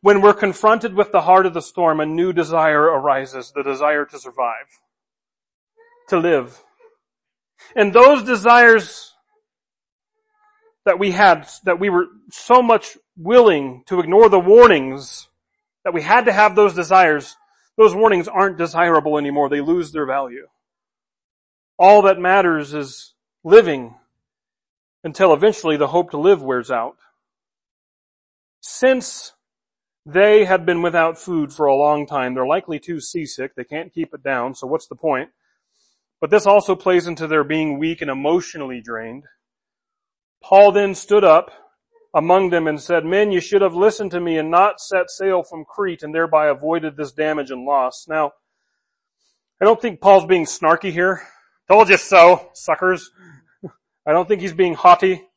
when 0.00 0.20
we're 0.20 0.34
confronted 0.34 0.94
with 0.94 1.10
the 1.10 1.22
heart 1.22 1.46
of 1.46 1.54
the 1.54 1.62
storm, 1.62 1.98
a 1.98 2.06
new 2.06 2.32
desire 2.32 2.82
arises, 2.82 3.52
the 3.54 3.64
desire 3.64 4.04
to 4.04 4.18
survive, 4.18 4.66
to 6.08 6.18
live. 6.18 6.62
And 7.74 7.92
those 7.92 8.22
desires 8.22 9.14
that 10.84 11.00
we 11.00 11.10
had, 11.10 11.48
that 11.64 11.80
we 11.80 11.90
were 11.90 12.06
so 12.30 12.62
much 12.62 12.96
willing 13.16 13.82
to 13.86 13.98
ignore 13.98 14.28
the 14.28 14.38
warnings, 14.38 15.28
that 15.84 15.92
we 15.92 16.02
had 16.02 16.26
to 16.26 16.32
have 16.32 16.54
those 16.54 16.74
desires, 16.74 17.36
those 17.76 17.94
warnings 17.94 18.28
aren't 18.28 18.58
desirable 18.58 19.18
anymore. 19.18 19.48
They 19.48 19.60
lose 19.60 19.90
their 19.90 20.06
value. 20.06 20.46
All 21.78 22.02
that 22.02 22.18
matters 22.18 22.74
is 22.74 23.14
living 23.44 23.94
until 25.04 25.32
eventually 25.32 25.76
the 25.76 25.86
hope 25.88 26.10
to 26.10 26.18
live 26.18 26.42
wears 26.42 26.70
out. 26.70 26.96
Since 28.60 29.32
they 30.04 30.44
have 30.44 30.66
been 30.66 30.82
without 30.82 31.18
food 31.18 31.52
for 31.52 31.66
a 31.66 31.76
long 31.76 32.06
time, 32.06 32.34
they're 32.34 32.46
likely 32.46 32.80
too 32.80 33.00
seasick. 33.00 33.54
They 33.54 33.64
can't 33.64 33.92
keep 33.92 34.12
it 34.12 34.22
down, 34.22 34.54
so 34.54 34.66
what's 34.66 34.88
the 34.88 34.96
point? 34.96 35.30
But 36.20 36.30
this 36.30 36.46
also 36.46 36.74
plays 36.74 37.06
into 37.06 37.26
their 37.26 37.44
being 37.44 37.78
weak 37.78 38.02
and 38.02 38.10
emotionally 38.10 38.80
drained. 38.80 39.24
Paul 40.42 40.72
then 40.72 40.94
stood 40.94 41.24
up 41.24 41.50
among 42.14 42.50
them 42.50 42.66
and 42.66 42.80
said, 42.80 43.04
Men, 43.04 43.30
you 43.30 43.40
should 43.40 43.62
have 43.62 43.74
listened 43.74 44.10
to 44.12 44.20
me 44.20 44.36
and 44.36 44.50
not 44.50 44.80
set 44.80 45.10
sail 45.10 45.42
from 45.42 45.64
Crete 45.64 46.02
and 46.02 46.14
thereby 46.14 46.48
avoided 46.48 46.96
this 46.96 47.12
damage 47.12 47.50
and 47.50 47.64
loss. 47.64 48.06
Now, 48.08 48.32
I 49.60 49.64
don't 49.64 49.80
think 49.80 50.00
Paul's 50.00 50.26
being 50.26 50.44
snarky 50.44 50.90
here. 50.90 51.22
Told 51.68 51.90
you 51.90 51.98
so, 51.98 52.48
suckers. 52.54 53.11
I 54.07 54.12
don't 54.12 54.26
think 54.26 54.40
he's 54.40 54.54
being 54.54 54.74
haughty. 54.74 55.28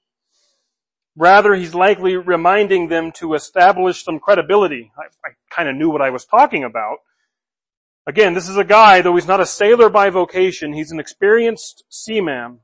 Rather, 1.17 1.54
he's 1.54 1.76
likely 1.76 2.15
reminding 2.15 2.88
them 2.88 3.12
to 3.13 3.34
establish 3.34 4.06
some 4.06 4.20
credibility. 4.20 4.94
I, 4.98 5.28
I 5.28 5.32
kind 5.50 5.67
of 5.67 5.76
knew 5.76 5.89
what 5.89 6.02
I 6.02 6.10
was 6.10 6.26
talking 6.26 6.63
about. 6.63 7.00
Again, 8.08 8.34
this 8.34 8.48
is 8.48 8.56
a 8.56 8.63
guy, 8.63 9.02
though 9.02 9.15
he's 9.15 9.28
not 9.28 9.41
a 9.41 9.46
sailor 9.46 9.89
by 9.89 10.10
vocation, 10.10 10.74
he's 10.74 10.91
an 10.91 11.00
experienced 11.00 11.84
seaman. 11.89 12.60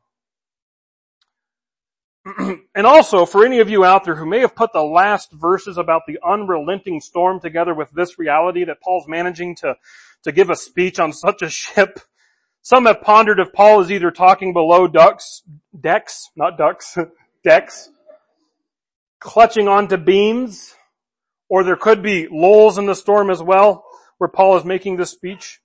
and 2.75 2.87
also, 2.87 3.25
for 3.25 3.45
any 3.45 3.59
of 3.59 3.69
you 3.69 3.83
out 3.83 4.05
there 4.05 4.15
who 4.15 4.25
may 4.25 4.39
have 4.39 4.55
put 4.55 4.71
the 4.73 4.81
last 4.81 5.31
verses 5.31 5.77
about 5.77 6.03
the 6.07 6.19
unrelenting 6.25 7.01
storm 7.01 7.39
together 7.39 7.73
with 7.73 7.91
this 7.91 8.17
reality 8.17 8.63
that 8.63 8.81
Paul's 8.81 9.07
managing 9.07 9.55
to, 9.57 9.75
to 10.23 10.31
give 10.31 10.49
a 10.49 10.55
speech 10.55 10.99
on 10.99 11.11
such 11.13 11.41
a 11.41 11.49
ship, 11.49 11.99
some 12.67 12.85
have 12.85 13.01
pondered 13.01 13.39
if 13.39 13.53
Paul 13.53 13.79
is 13.79 13.89
either 13.89 14.11
talking 14.11 14.51
below 14.51 14.89
ducks, 14.89 15.41
decks, 15.79 16.31
not 16.35 16.57
ducks, 16.57 16.97
decks, 17.45 17.89
clutching 19.21 19.69
onto 19.69 19.95
beams, 19.95 20.75
or 21.47 21.63
there 21.63 21.77
could 21.77 22.03
be 22.03 22.27
lulls 22.27 22.77
in 22.77 22.85
the 22.85 22.93
storm 22.93 23.29
as 23.29 23.41
well, 23.41 23.85
where 24.17 24.27
Paul 24.27 24.57
is 24.57 24.65
making 24.65 24.97
this 24.97 25.11
speech. 25.11 25.61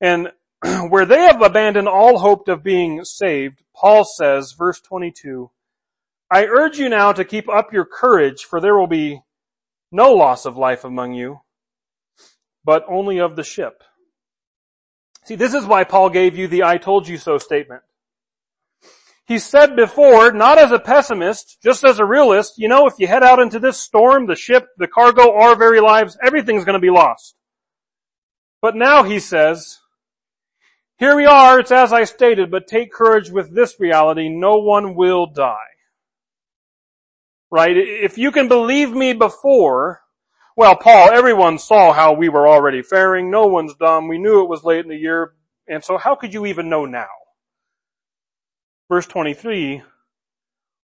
And 0.00 0.32
where 0.88 1.06
they 1.06 1.20
have 1.20 1.40
abandoned 1.40 1.86
all 1.86 2.18
hope 2.18 2.48
of 2.48 2.64
being 2.64 3.04
saved, 3.04 3.62
Paul 3.72 4.02
says, 4.02 4.56
verse 4.58 4.80
22, 4.80 5.52
I 6.28 6.46
urge 6.46 6.80
you 6.80 6.88
now 6.88 7.12
to 7.12 7.24
keep 7.24 7.48
up 7.48 7.72
your 7.72 7.84
courage, 7.84 8.42
for 8.42 8.60
there 8.60 8.76
will 8.76 8.88
be 8.88 9.22
no 9.92 10.14
loss 10.14 10.46
of 10.46 10.56
life 10.56 10.82
among 10.82 11.12
you, 11.12 11.42
but 12.64 12.84
only 12.88 13.20
of 13.20 13.36
the 13.36 13.44
ship. 13.44 13.84
See, 15.24 15.34
this 15.34 15.54
is 15.54 15.66
why 15.66 15.84
Paul 15.84 16.10
gave 16.10 16.38
you 16.38 16.48
the 16.48 16.64
I 16.64 16.78
told 16.78 17.06
you 17.06 17.18
so 17.18 17.38
statement. 17.38 17.82
He 19.26 19.38
said 19.38 19.76
before, 19.76 20.32
not 20.32 20.56
as 20.56 20.72
a 20.72 20.78
pessimist, 20.78 21.58
just 21.62 21.84
as 21.84 21.98
a 21.98 22.04
realist, 22.04 22.54
you 22.56 22.66
know, 22.66 22.86
if 22.86 22.94
you 22.98 23.06
head 23.06 23.22
out 23.22 23.40
into 23.40 23.58
this 23.58 23.78
storm, 23.78 24.26
the 24.26 24.34
ship, 24.34 24.68
the 24.78 24.88
cargo, 24.88 25.34
our 25.34 25.54
very 25.54 25.80
lives, 25.80 26.16
everything's 26.24 26.64
gonna 26.64 26.78
be 26.78 26.88
lost. 26.88 27.36
But 28.62 28.74
now 28.74 29.02
he 29.02 29.18
says, 29.20 29.80
here 30.98 31.14
we 31.14 31.26
are, 31.26 31.60
it's 31.60 31.70
as 31.70 31.92
I 31.92 32.04
stated, 32.04 32.50
but 32.50 32.66
take 32.66 32.90
courage 32.90 33.30
with 33.30 33.54
this 33.54 33.78
reality, 33.78 34.30
no 34.30 34.56
one 34.56 34.94
will 34.94 35.26
die. 35.26 35.54
Right? 37.50 37.76
If 37.76 38.16
you 38.16 38.32
can 38.32 38.48
believe 38.48 38.92
me 38.92 39.12
before, 39.12 40.00
well, 40.58 40.74
Paul, 40.74 41.10
everyone 41.12 41.56
saw 41.56 41.92
how 41.92 42.14
we 42.14 42.28
were 42.28 42.48
already 42.48 42.82
faring. 42.82 43.30
No 43.30 43.46
one's 43.46 43.76
dumb. 43.76 44.08
We 44.08 44.18
knew 44.18 44.42
it 44.42 44.48
was 44.48 44.64
late 44.64 44.80
in 44.80 44.88
the 44.88 44.96
year. 44.96 45.34
And 45.68 45.84
so 45.84 45.96
how 45.96 46.16
could 46.16 46.34
you 46.34 46.46
even 46.46 46.68
know 46.68 46.84
now? 46.84 47.06
Verse 48.88 49.06
23, 49.06 49.82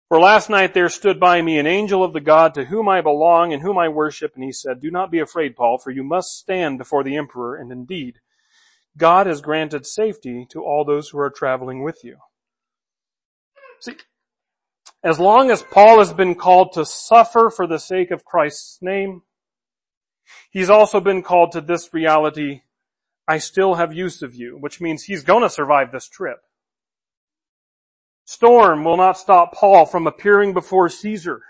For 0.09 0.19
last 0.19 0.51
night 0.51 0.75
there 0.75 0.89
stood 0.89 1.19
by 1.19 1.41
me 1.41 1.57
an 1.57 1.65
angel 1.65 2.03
of 2.03 2.13
the 2.13 2.21
God 2.21 2.53
to 2.53 2.65
whom 2.65 2.87
I 2.87 3.01
belong 3.01 3.51
and 3.51 3.63
whom 3.63 3.79
I 3.79 3.89
worship, 3.89 4.35
and 4.35 4.43
he 4.43 4.51
said, 4.51 4.79
Do 4.79 4.91
not 4.91 5.09
be 5.09 5.17
afraid, 5.17 5.55
Paul, 5.55 5.79
for 5.79 5.89
you 5.89 6.03
must 6.03 6.37
stand 6.37 6.77
before 6.77 7.03
the 7.03 7.17
emperor, 7.17 7.55
and 7.55 7.71
indeed, 7.71 8.19
God 8.95 9.25
has 9.25 9.41
granted 9.41 9.87
safety 9.87 10.45
to 10.51 10.63
all 10.63 10.85
those 10.85 11.09
who 11.09 11.17
are 11.17 11.31
traveling 11.31 11.81
with 11.81 12.03
you. 12.03 12.17
See, 13.79 13.95
as 15.03 15.19
long 15.19 15.49
as 15.49 15.63
Paul 15.63 15.97
has 15.97 16.13
been 16.13 16.35
called 16.35 16.73
to 16.73 16.85
suffer 16.85 17.49
for 17.49 17.65
the 17.65 17.79
sake 17.79 18.11
of 18.11 18.23
Christ's 18.23 18.77
name, 18.79 19.23
He's 20.51 20.69
also 20.69 20.99
been 20.99 21.23
called 21.23 21.51
to 21.53 21.61
this 21.61 21.93
reality, 21.93 22.61
I 23.27 23.37
still 23.37 23.75
have 23.75 23.93
use 23.93 24.21
of 24.21 24.35
you, 24.35 24.57
which 24.59 24.81
means 24.81 25.03
he's 25.03 25.23
gonna 25.23 25.49
survive 25.49 25.91
this 25.91 26.07
trip. 26.07 26.41
Storm 28.25 28.83
will 28.83 28.97
not 28.97 29.17
stop 29.17 29.53
Paul 29.53 29.85
from 29.85 30.07
appearing 30.07 30.53
before 30.53 30.89
Caesar. 30.89 31.41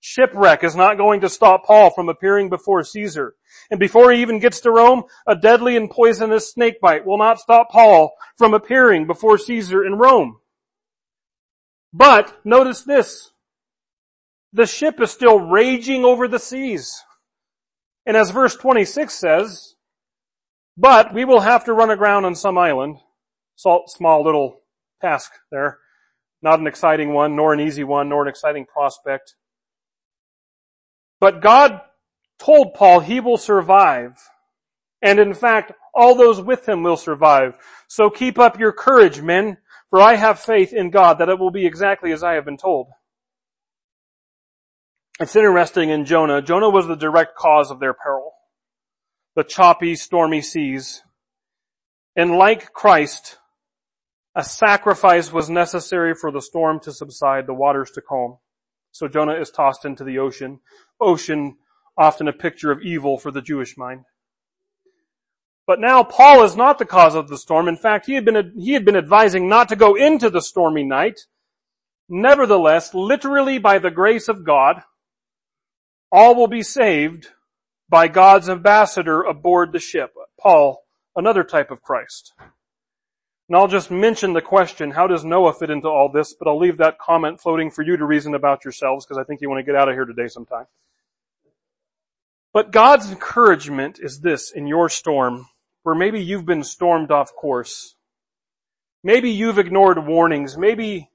Shipwreck 0.00 0.64
is 0.64 0.74
not 0.74 0.96
going 0.96 1.20
to 1.20 1.28
stop 1.28 1.64
Paul 1.64 1.90
from 1.90 2.08
appearing 2.08 2.48
before 2.48 2.82
Caesar. 2.82 3.34
And 3.70 3.78
before 3.78 4.10
he 4.10 4.22
even 4.22 4.38
gets 4.38 4.60
to 4.60 4.70
Rome, 4.70 5.04
a 5.26 5.36
deadly 5.36 5.76
and 5.76 5.90
poisonous 5.90 6.50
snakebite 6.50 7.04
will 7.04 7.18
not 7.18 7.38
stop 7.38 7.70
Paul 7.70 8.12
from 8.36 8.54
appearing 8.54 9.06
before 9.06 9.36
Caesar 9.36 9.84
in 9.84 9.96
Rome. 9.96 10.38
But 11.92 12.34
notice 12.44 12.82
this. 12.82 13.32
The 14.52 14.66
ship 14.66 15.00
is 15.00 15.10
still 15.10 15.38
raging 15.38 16.04
over 16.04 16.26
the 16.26 16.38
seas. 16.38 17.02
And 18.06 18.16
as 18.16 18.30
verse 18.30 18.56
26 18.56 19.12
says, 19.12 19.74
but 20.76 21.12
we 21.12 21.24
will 21.24 21.40
have 21.40 21.64
to 21.66 21.74
run 21.74 21.90
aground 21.90 22.24
on 22.24 22.34
some 22.34 22.56
island. 22.56 22.98
Small 23.56 24.24
little 24.24 24.62
task 25.02 25.32
there. 25.50 25.78
Not 26.42 26.60
an 26.60 26.66
exciting 26.66 27.12
one, 27.12 27.36
nor 27.36 27.52
an 27.52 27.60
easy 27.60 27.84
one, 27.84 28.08
nor 28.08 28.22
an 28.22 28.28
exciting 28.28 28.64
prospect. 28.64 29.34
But 31.20 31.42
God 31.42 31.82
told 32.38 32.72
Paul 32.72 33.00
he 33.00 33.20
will 33.20 33.36
survive. 33.36 34.16
And 35.02 35.18
in 35.18 35.34
fact, 35.34 35.72
all 35.94 36.14
those 36.14 36.40
with 36.40 36.66
him 36.66 36.82
will 36.82 36.96
survive. 36.96 37.54
So 37.88 38.08
keep 38.08 38.38
up 38.38 38.58
your 38.58 38.72
courage, 38.72 39.20
men, 39.20 39.58
for 39.90 40.00
I 40.00 40.14
have 40.14 40.40
faith 40.40 40.72
in 40.72 40.90
God 40.90 41.18
that 41.18 41.28
it 41.28 41.38
will 41.38 41.50
be 41.50 41.66
exactly 41.66 42.12
as 42.12 42.22
I 42.22 42.34
have 42.34 42.46
been 42.46 42.56
told. 42.56 42.86
It's 45.20 45.36
interesting 45.36 45.90
in 45.90 46.06
Jonah. 46.06 46.40
Jonah 46.40 46.70
was 46.70 46.86
the 46.86 46.96
direct 46.96 47.36
cause 47.36 47.70
of 47.70 47.78
their 47.78 47.92
peril. 47.92 48.32
The 49.36 49.44
choppy, 49.44 49.94
stormy 49.94 50.40
seas. 50.40 51.02
And 52.16 52.38
like 52.38 52.72
Christ, 52.72 53.36
a 54.34 54.42
sacrifice 54.42 55.30
was 55.30 55.50
necessary 55.50 56.14
for 56.14 56.32
the 56.32 56.40
storm 56.40 56.80
to 56.80 56.92
subside, 56.92 57.46
the 57.46 57.52
waters 57.52 57.90
to 57.92 58.00
calm. 58.00 58.38
So 58.92 59.08
Jonah 59.08 59.38
is 59.38 59.50
tossed 59.50 59.84
into 59.84 60.04
the 60.04 60.18
ocean. 60.18 60.60
Ocean, 60.98 61.58
often 61.98 62.26
a 62.26 62.32
picture 62.32 62.70
of 62.70 62.80
evil 62.80 63.18
for 63.18 63.30
the 63.30 63.42
Jewish 63.42 63.76
mind. 63.76 64.06
But 65.66 65.80
now 65.80 66.02
Paul 66.02 66.44
is 66.44 66.56
not 66.56 66.78
the 66.78 66.86
cause 66.86 67.14
of 67.14 67.28
the 67.28 67.36
storm. 67.36 67.68
In 67.68 67.76
fact, 67.76 68.06
he 68.06 68.14
had 68.14 68.24
been, 68.24 68.54
he 68.56 68.72
had 68.72 68.86
been 68.86 68.96
advising 68.96 69.50
not 69.50 69.68
to 69.68 69.76
go 69.76 69.96
into 69.96 70.30
the 70.30 70.40
stormy 70.40 70.82
night. 70.82 71.20
Nevertheless, 72.08 72.94
literally 72.94 73.58
by 73.58 73.78
the 73.78 73.90
grace 73.90 74.26
of 74.26 74.46
God, 74.46 74.82
all 76.12 76.34
will 76.34 76.48
be 76.48 76.62
saved 76.62 77.28
by 77.88 78.08
God's 78.08 78.48
ambassador 78.48 79.22
aboard 79.22 79.72
the 79.72 79.78
ship. 79.78 80.14
Paul, 80.40 80.84
another 81.16 81.44
type 81.44 81.70
of 81.70 81.82
Christ. 81.82 82.32
And 83.48 83.56
I'll 83.56 83.68
just 83.68 83.90
mention 83.90 84.32
the 84.32 84.40
question, 84.40 84.92
how 84.92 85.08
does 85.08 85.24
Noah 85.24 85.52
fit 85.52 85.70
into 85.70 85.88
all 85.88 86.08
this? 86.08 86.34
But 86.34 86.48
I'll 86.48 86.58
leave 86.58 86.78
that 86.78 87.00
comment 87.00 87.40
floating 87.40 87.70
for 87.70 87.82
you 87.82 87.96
to 87.96 88.04
reason 88.04 88.34
about 88.34 88.64
yourselves 88.64 89.04
because 89.04 89.18
I 89.18 89.24
think 89.24 89.40
you 89.40 89.48
want 89.48 89.58
to 89.58 89.64
get 89.64 89.74
out 89.74 89.88
of 89.88 89.94
here 89.94 90.04
today 90.04 90.28
sometime. 90.28 90.66
But 92.52 92.70
God's 92.70 93.10
encouragement 93.10 93.98
is 94.00 94.20
this 94.20 94.52
in 94.52 94.66
your 94.66 94.88
storm, 94.88 95.48
where 95.82 95.94
maybe 95.94 96.22
you've 96.22 96.46
been 96.46 96.62
stormed 96.62 97.10
off 97.10 97.34
course. 97.34 97.96
Maybe 99.02 99.30
you've 99.30 99.58
ignored 99.58 100.04
warnings. 100.06 100.56
Maybe 100.56 101.10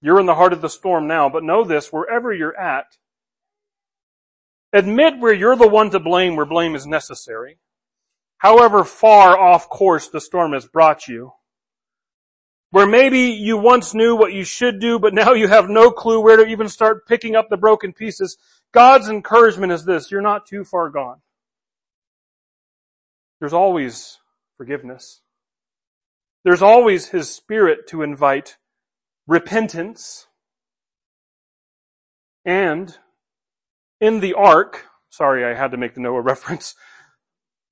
you're 0.00 0.20
in 0.20 0.26
the 0.26 0.34
heart 0.34 0.52
of 0.52 0.62
the 0.62 0.68
storm 0.68 1.06
now, 1.06 1.28
but 1.28 1.42
know 1.42 1.64
this, 1.64 1.92
wherever 1.92 2.32
you're 2.32 2.58
at, 2.58 2.96
admit 4.72 5.18
where 5.18 5.32
you're 5.32 5.56
the 5.56 5.68
one 5.68 5.90
to 5.90 6.00
blame 6.00 6.36
where 6.36 6.46
blame 6.46 6.74
is 6.74 6.86
necessary. 6.86 7.58
However 8.38 8.84
far 8.84 9.38
off 9.38 9.68
course 9.68 10.08
the 10.08 10.20
storm 10.20 10.52
has 10.52 10.66
brought 10.66 11.08
you. 11.08 11.32
Where 12.70 12.86
maybe 12.86 13.20
you 13.20 13.56
once 13.56 13.94
knew 13.94 14.14
what 14.14 14.34
you 14.34 14.44
should 14.44 14.78
do, 14.78 14.98
but 14.98 15.14
now 15.14 15.32
you 15.32 15.48
have 15.48 15.70
no 15.70 15.90
clue 15.90 16.20
where 16.20 16.36
to 16.36 16.46
even 16.46 16.68
start 16.68 17.06
picking 17.06 17.34
up 17.34 17.48
the 17.48 17.56
broken 17.56 17.92
pieces. 17.94 18.36
God's 18.72 19.08
encouragement 19.08 19.72
is 19.72 19.84
this, 19.84 20.10
you're 20.10 20.20
not 20.20 20.46
too 20.46 20.64
far 20.64 20.90
gone. 20.90 21.22
There's 23.40 23.54
always 23.54 24.18
forgiveness. 24.56 25.20
There's 26.44 26.62
always 26.62 27.08
His 27.08 27.30
Spirit 27.30 27.86
to 27.88 28.02
invite 28.02 28.58
repentance. 29.26 30.26
And 32.44 32.98
in 34.00 34.20
the 34.20 34.34
ark, 34.34 34.84
sorry 35.10 35.44
I 35.44 35.54
had 35.54 35.72
to 35.72 35.76
make 35.76 35.94
the 35.94 36.00
Noah 36.00 36.20
reference, 36.22 36.74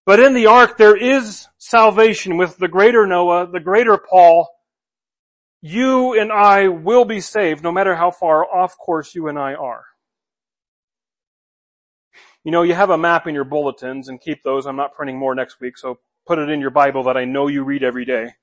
but 0.04 0.20
in 0.20 0.34
the 0.34 0.46
ark 0.46 0.76
there 0.76 0.96
is 0.96 1.48
salvation 1.58 2.36
with 2.36 2.56
the 2.58 2.68
greater 2.68 3.06
Noah, 3.06 3.48
the 3.50 3.60
greater 3.60 3.98
Paul. 3.98 4.48
You 5.62 6.18
and 6.18 6.30
I 6.30 6.68
will 6.68 7.04
be 7.04 7.20
saved 7.20 7.64
no 7.64 7.72
matter 7.72 7.96
how 7.96 8.10
far 8.10 8.44
off 8.44 8.78
course 8.78 9.14
you 9.14 9.26
and 9.26 9.38
I 9.38 9.54
are. 9.54 9.84
You 12.44 12.52
know, 12.52 12.62
you 12.62 12.74
have 12.74 12.90
a 12.90 12.98
map 12.98 13.26
in 13.26 13.34
your 13.34 13.42
bulletins 13.42 14.08
and 14.08 14.20
keep 14.20 14.44
those. 14.44 14.66
I'm 14.66 14.76
not 14.76 14.94
printing 14.94 15.18
more 15.18 15.34
next 15.34 15.60
week, 15.60 15.76
so 15.76 15.98
put 16.26 16.38
it 16.38 16.48
in 16.48 16.60
your 16.60 16.70
Bible 16.70 17.02
that 17.04 17.16
I 17.16 17.24
know 17.24 17.48
you 17.48 17.64
read 17.64 17.82
every 17.82 18.04
day. 18.04 18.34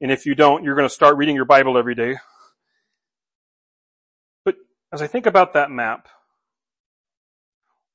And 0.00 0.10
if 0.10 0.24
you 0.24 0.34
don't, 0.34 0.64
you're 0.64 0.74
going 0.74 0.88
to 0.88 0.94
start 0.94 1.18
reading 1.18 1.36
your 1.36 1.44
Bible 1.44 1.76
every 1.76 1.94
day. 1.94 2.16
But 4.46 4.54
as 4.90 5.02
I 5.02 5.06
think 5.06 5.26
about 5.26 5.52
that 5.52 5.70
map, 5.70 6.08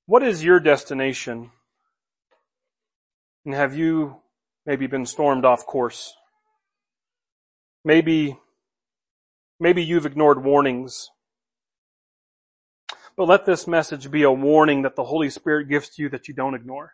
what 0.08 0.24
is 0.24 0.44
your 0.44 0.60
destination? 0.60 1.52
And 3.46 3.54
have 3.54 3.78
you 3.78 4.18
maybe 4.66 4.88
been 4.88 5.06
stormed 5.06 5.46
off 5.46 5.68
course? 5.68 6.14
Maybe, 7.86 8.40
maybe 9.60 9.84
you've 9.84 10.08
ignored 10.08 10.44
warnings 10.44 11.12
but 13.18 13.28
let 13.28 13.46
this 13.46 13.68
message 13.68 14.12
be 14.12 14.22
a 14.22 14.32
warning 14.32 14.84
that 14.84 14.96
the 14.96 15.04
Holy 15.04 15.32
Spirit 15.32 15.68
gives 15.68 15.90
to 15.90 16.04
you 16.04 16.10
that 16.10 16.28
you 16.28 16.36
don't 16.36 16.54
ignore. 16.54 16.94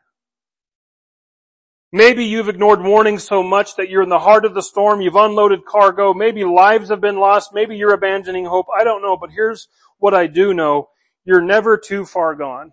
Maybe 1.91 2.23
you've 2.23 2.49
ignored 2.49 2.81
warnings 2.81 3.23
so 3.23 3.43
much 3.43 3.75
that 3.75 3.89
you're 3.89 4.01
in 4.01 4.09
the 4.09 4.19
heart 4.19 4.45
of 4.45 4.55
the 4.55 4.63
storm, 4.63 5.01
you've 5.01 5.15
unloaded 5.15 5.65
cargo, 5.65 6.13
maybe 6.13 6.43
lives 6.45 6.89
have 6.89 7.01
been 7.01 7.17
lost, 7.17 7.51
maybe 7.53 7.75
you're 7.75 7.93
abandoning 7.93 8.45
hope, 8.45 8.65
I 8.75 8.83
don't 8.83 9.03
know, 9.03 9.17
but 9.17 9.31
here's 9.31 9.67
what 9.99 10.13
I 10.13 10.25
do 10.25 10.53
know. 10.53 10.89
You're 11.25 11.41
never 11.41 11.77
too 11.77 12.05
far 12.05 12.33
gone. 12.35 12.71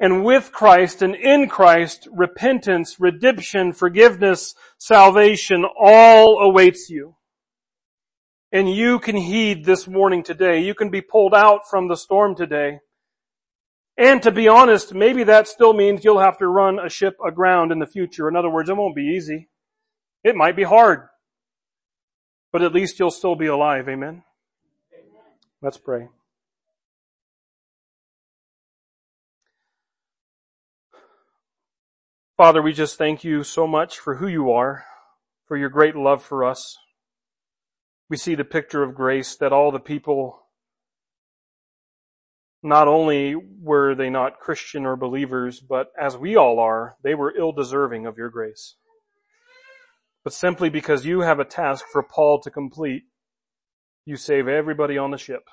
And 0.00 0.24
with 0.24 0.52
Christ 0.52 1.02
and 1.02 1.14
in 1.14 1.48
Christ, 1.48 2.08
repentance, 2.12 2.98
redemption, 2.98 3.72
forgiveness, 3.72 4.54
salvation 4.78 5.64
all 5.64 6.38
awaits 6.38 6.90
you. 6.90 7.16
And 8.50 8.72
you 8.72 8.98
can 8.98 9.16
heed 9.16 9.64
this 9.64 9.86
warning 9.86 10.22
today. 10.22 10.60
You 10.60 10.74
can 10.74 10.90
be 10.90 11.00
pulled 11.00 11.34
out 11.34 11.60
from 11.68 11.88
the 11.88 11.96
storm 11.96 12.34
today. 12.34 12.80
And 13.96 14.22
to 14.22 14.30
be 14.30 14.48
honest, 14.48 14.92
maybe 14.92 15.24
that 15.24 15.46
still 15.46 15.72
means 15.72 16.04
you'll 16.04 16.18
have 16.18 16.38
to 16.38 16.48
run 16.48 16.78
a 16.78 16.88
ship 16.88 17.16
aground 17.24 17.70
in 17.70 17.78
the 17.78 17.86
future. 17.86 18.28
In 18.28 18.36
other 18.36 18.50
words, 18.50 18.68
it 18.68 18.76
won't 18.76 18.96
be 18.96 19.14
easy. 19.16 19.48
It 20.24 20.34
might 20.34 20.56
be 20.56 20.64
hard. 20.64 21.08
But 22.52 22.62
at 22.62 22.72
least 22.72 22.98
you'll 22.98 23.10
still 23.10 23.36
be 23.36 23.46
alive. 23.46 23.88
Amen? 23.88 24.24
Let's 25.62 25.78
pray. 25.78 26.08
Father, 32.36 32.60
we 32.60 32.72
just 32.72 32.98
thank 32.98 33.24
you 33.24 33.44
so 33.44 33.66
much 33.66 33.98
for 33.98 34.16
who 34.16 34.26
you 34.26 34.50
are, 34.50 34.84
for 35.46 35.56
your 35.56 35.68
great 35.68 35.94
love 35.94 36.22
for 36.22 36.44
us 36.44 36.76
we 38.08 38.16
see 38.16 38.34
the 38.34 38.44
picture 38.44 38.82
of 38.82 38.94
grace 38.94 39.34
that 39.36 39.52
all 39.52 39.70
the 39.70 39.80
people, 39.80 40.46
not 42.62 42.86
only 42.86 43.34
were 43.34 43.94
they 43.94 44.10
not 44.10 44.38
Christian 44.38 44.84
or 44.84 44.96
believers, 44.96 45.60
but 45.60 45.88
as 45.98 46.16
we 46.16 46.36
all 46.36 46.58
are, 46.58 46.96
they 47.02 47.14
were 47.14 47.36
ill 47.36 47.52
deserving 47.52 48.06
of 48.06 48.18
your 48.18 48.28
grace. 48.28 48.76
But 50.22 50.32
simply 50.32 50.70
because 50.70 51.04
you 51.04 51.20
have 51.20 51.40
a 51.40 51.44
task 51.44 51.84
for 51.90 52.02
Paul 52.02 52.40
to 52.40 52.50
complete, 52.50 53.04
you 54.06 54.16
save 54.16 54.48
everybody 54.48 54.96
on 54.98 55.10
the 55.10 55.18
ship. 55.18 55.44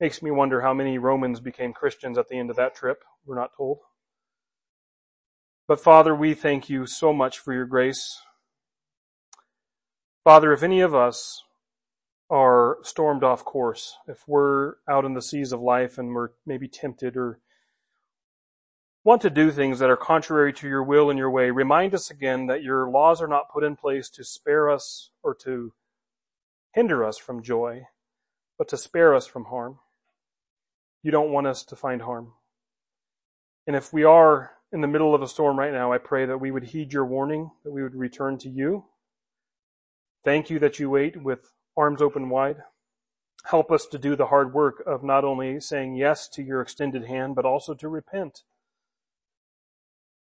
Makes 0.00 0.22
me 0.22 0.30
wonder 0.30 0.60
how 0.60 0.74
many 0.74 0.98
Romans 0.98 1.40
became 1.40 1.72
Christians 1.72 2.18
at 2.18 2.28
the 2.28 2.38
end 2.38 2.50
of 2.50 2.56
that 2.56 2.74
trip. 2.74 3.02
We're 3.24 3.38
not 3.38 3.52
told. 3.56 3.78
But 5.68 5.80
Father, 5.80 6.14
we 6.14 6.34
thank 6.34 6.70
you 6.70 6.86
so 6.86 7.12
much 7.12 7.40
for 7.40 7.52
your 7.52 7.66
grace. 7.66 8.20
Father, 10.22 10.52
if 10.52 10.62
any 10.62 10.80
of 10.80 10.94
us 10.94 11.42
are 12.30 12.78
stormed 12.82 13.24
off 13.24 13.44
course, 13.44 13.96
if 14.06 14.28
we're 14.28 14.74
out 14.88 15.04
in 15.04 15.14
the 15.14 15.22
seas 15.22 15.50
of 15.50 15.60
life 15.60 15.98
and 15.98 16.14
we're 16.14 16.30
maybe 16.44 16.68
tempted 16.68 17.16
or 17.16 17.40
want 19.02 19.22
to 19.22 19.30
do 19.30 19.50
things 19.50 19.80
that 19.80 19.90
are 19.90 19.96
contrary 19.96 20.52
to 20.52 20.68
your 20.68 20.84
will 20.84 21.10
and 21.10 21.18
your 21.18 21.30
way, 21.30 21.50
remind 21.50 21.94
us 21.94 22.10
again 22.10 22.46
that 22.46 22.62
your 22.62 22.88
laws 22.88 23.20
are 23.20 23.28
not 23.28 23.50
put 23.52 23.64
in 23.64 23.74
place 23.74 24.08
to 24.10 24.22
spare 24.22 24.70
us 24.70 25.10
or 25.22 25.34
to 25.34 25.72
hinder 26.74 27.04
us 27.04 27.18
from 27.18 27.42
joy, 27.42 27.86
but 28.56 28.68
to 28.68 28.76
spare 28.76 29.14
us 29.14 29.26
from 29.26 29.46
harm. 29.46 29.80
You 31.02 31.10
don't 31.10 31.32
want 31.32 31.48
us 31.48 31.64
to 31.64 31.76
find 31.76 32.02
harm. 32.02 32.34
And 33.66 33.74
if 33.74 33.92
we 33.92 34.04
are 34.04 34.55
in 34.72 34.80
the 34.80 34.88
middle 34.88 35.14
of 35.14 35.22
a 35.22 35.28
storm 35.28 35.58
right 35.58 35.72
now, 35.72 35.92
I 35.92 35.98
pray 35.98 36.26
that 36.26 36.38
we 36.38 36.50
would 36.50 36.64
heed 36.64 36.92
your 36.92 37.06
warning, 37.06 37.50
that 37.64 37.72
we 37.72 37.82
would 37.82 37.94
return 37.94 38.38
to 38.38 38.48
you, 38.48 38.84
Thank 40.26 40.50
you 40.50 40.58
that 40.58 40.80
you 40.80 40.90
wait 40.90 41.22
with 41.22 41.52
arms 41.76 42.02
open 42.02 42.28
wide. 42.30 42.56
Help 43.44 43.70
us 43.70 43.86
to 43.86 43.96
do 43.96 44.16
the 44.16 44.26
hard 44.26 44.52
work 44.52 44.82
of 44.84 45.04
not 45.04 45.24
only 45.24 45.60
saying 45.60 45.94
yes 45.94 46.28
to 46.30 46.42
your 46.42 46.60
extended 46.60 47.04
hand, 47.04 47.36
but 47.36 47.44
also 47.44 47.74
to 47.74 47.88
repent. 47.88 48.42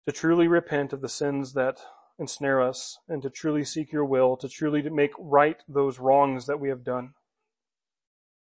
To 0.07 0.11
truly 0.11 0.47
repent 0.47 0.91
of 0.91 1.01
the 1.01 1.07
sins 1.07 1.53
that 1.53 1.81
ensnare 2.17 2.63
us 2.63 2.97
and 3.07 3.21
to 3.21 3.29
truly 3.29 3.63
seek 3.63 3.91
your 3.91 4.03
will, 4.03 4.35
to 4.37 4.49
truly 4.49 4.81
make 4.89 5.11
right 5.19 5.61
those 5.67 5.99
wrongs 5.99 6.47
that 6.47 6.59
we 6.59 6.69
have 6.69 6.83
done. 6.83 7.13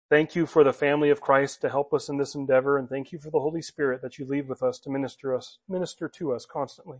Thank 0.09 0.35
you 0.35 0.45
for 0.45 0.63
the 0.63 0.71
family 0.71 1.09
of 1.09 1.19
Christ 1.19 1.59
to 1.61 1.69
help 1.69 1.93
us 1.93 2.07
in 2.07 2.17
this 2.17 2.33
endeavor, 2.33 2.77
and 2.77 2.87
thank 2.87 3.11
you 3.11 3.19
for 3.19 3.29
the 3.29 3.41
Holy 3.41 3.61
Spirit 3.61 4.01
that 4.01 4.17
you 4.17 4.25
leave 4.25 4.47
with 4.47 4.63
us 4.63 4.79
to 4.79 4.89
minister 4.89 5.35
us, 5.35 5.57
minister 5.67 6.07
to 6.07 6.31
us 6.31 6.45
constantly. 6.45 6.99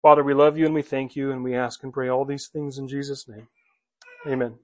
Father, 0.00 0.24
we 0.24 0.32
love 0.32 0.56
you 0.56 0.64
and 0.64 0.74
we 0.74 0.80
thank 0.82 1.14
you 1.14 1.30
and 1.30 1.44
we 1.44 1.54
ask 1.54 1.82
and 1.82 1.92
pray 1.92 2.08
all 2.08 2.24
these 2.24 2.48
things 2.48 2.78
in 2.78 2.88
Jesus' 2.88 3.28
name. 3.28 3.48
Amen. 4.26 4.54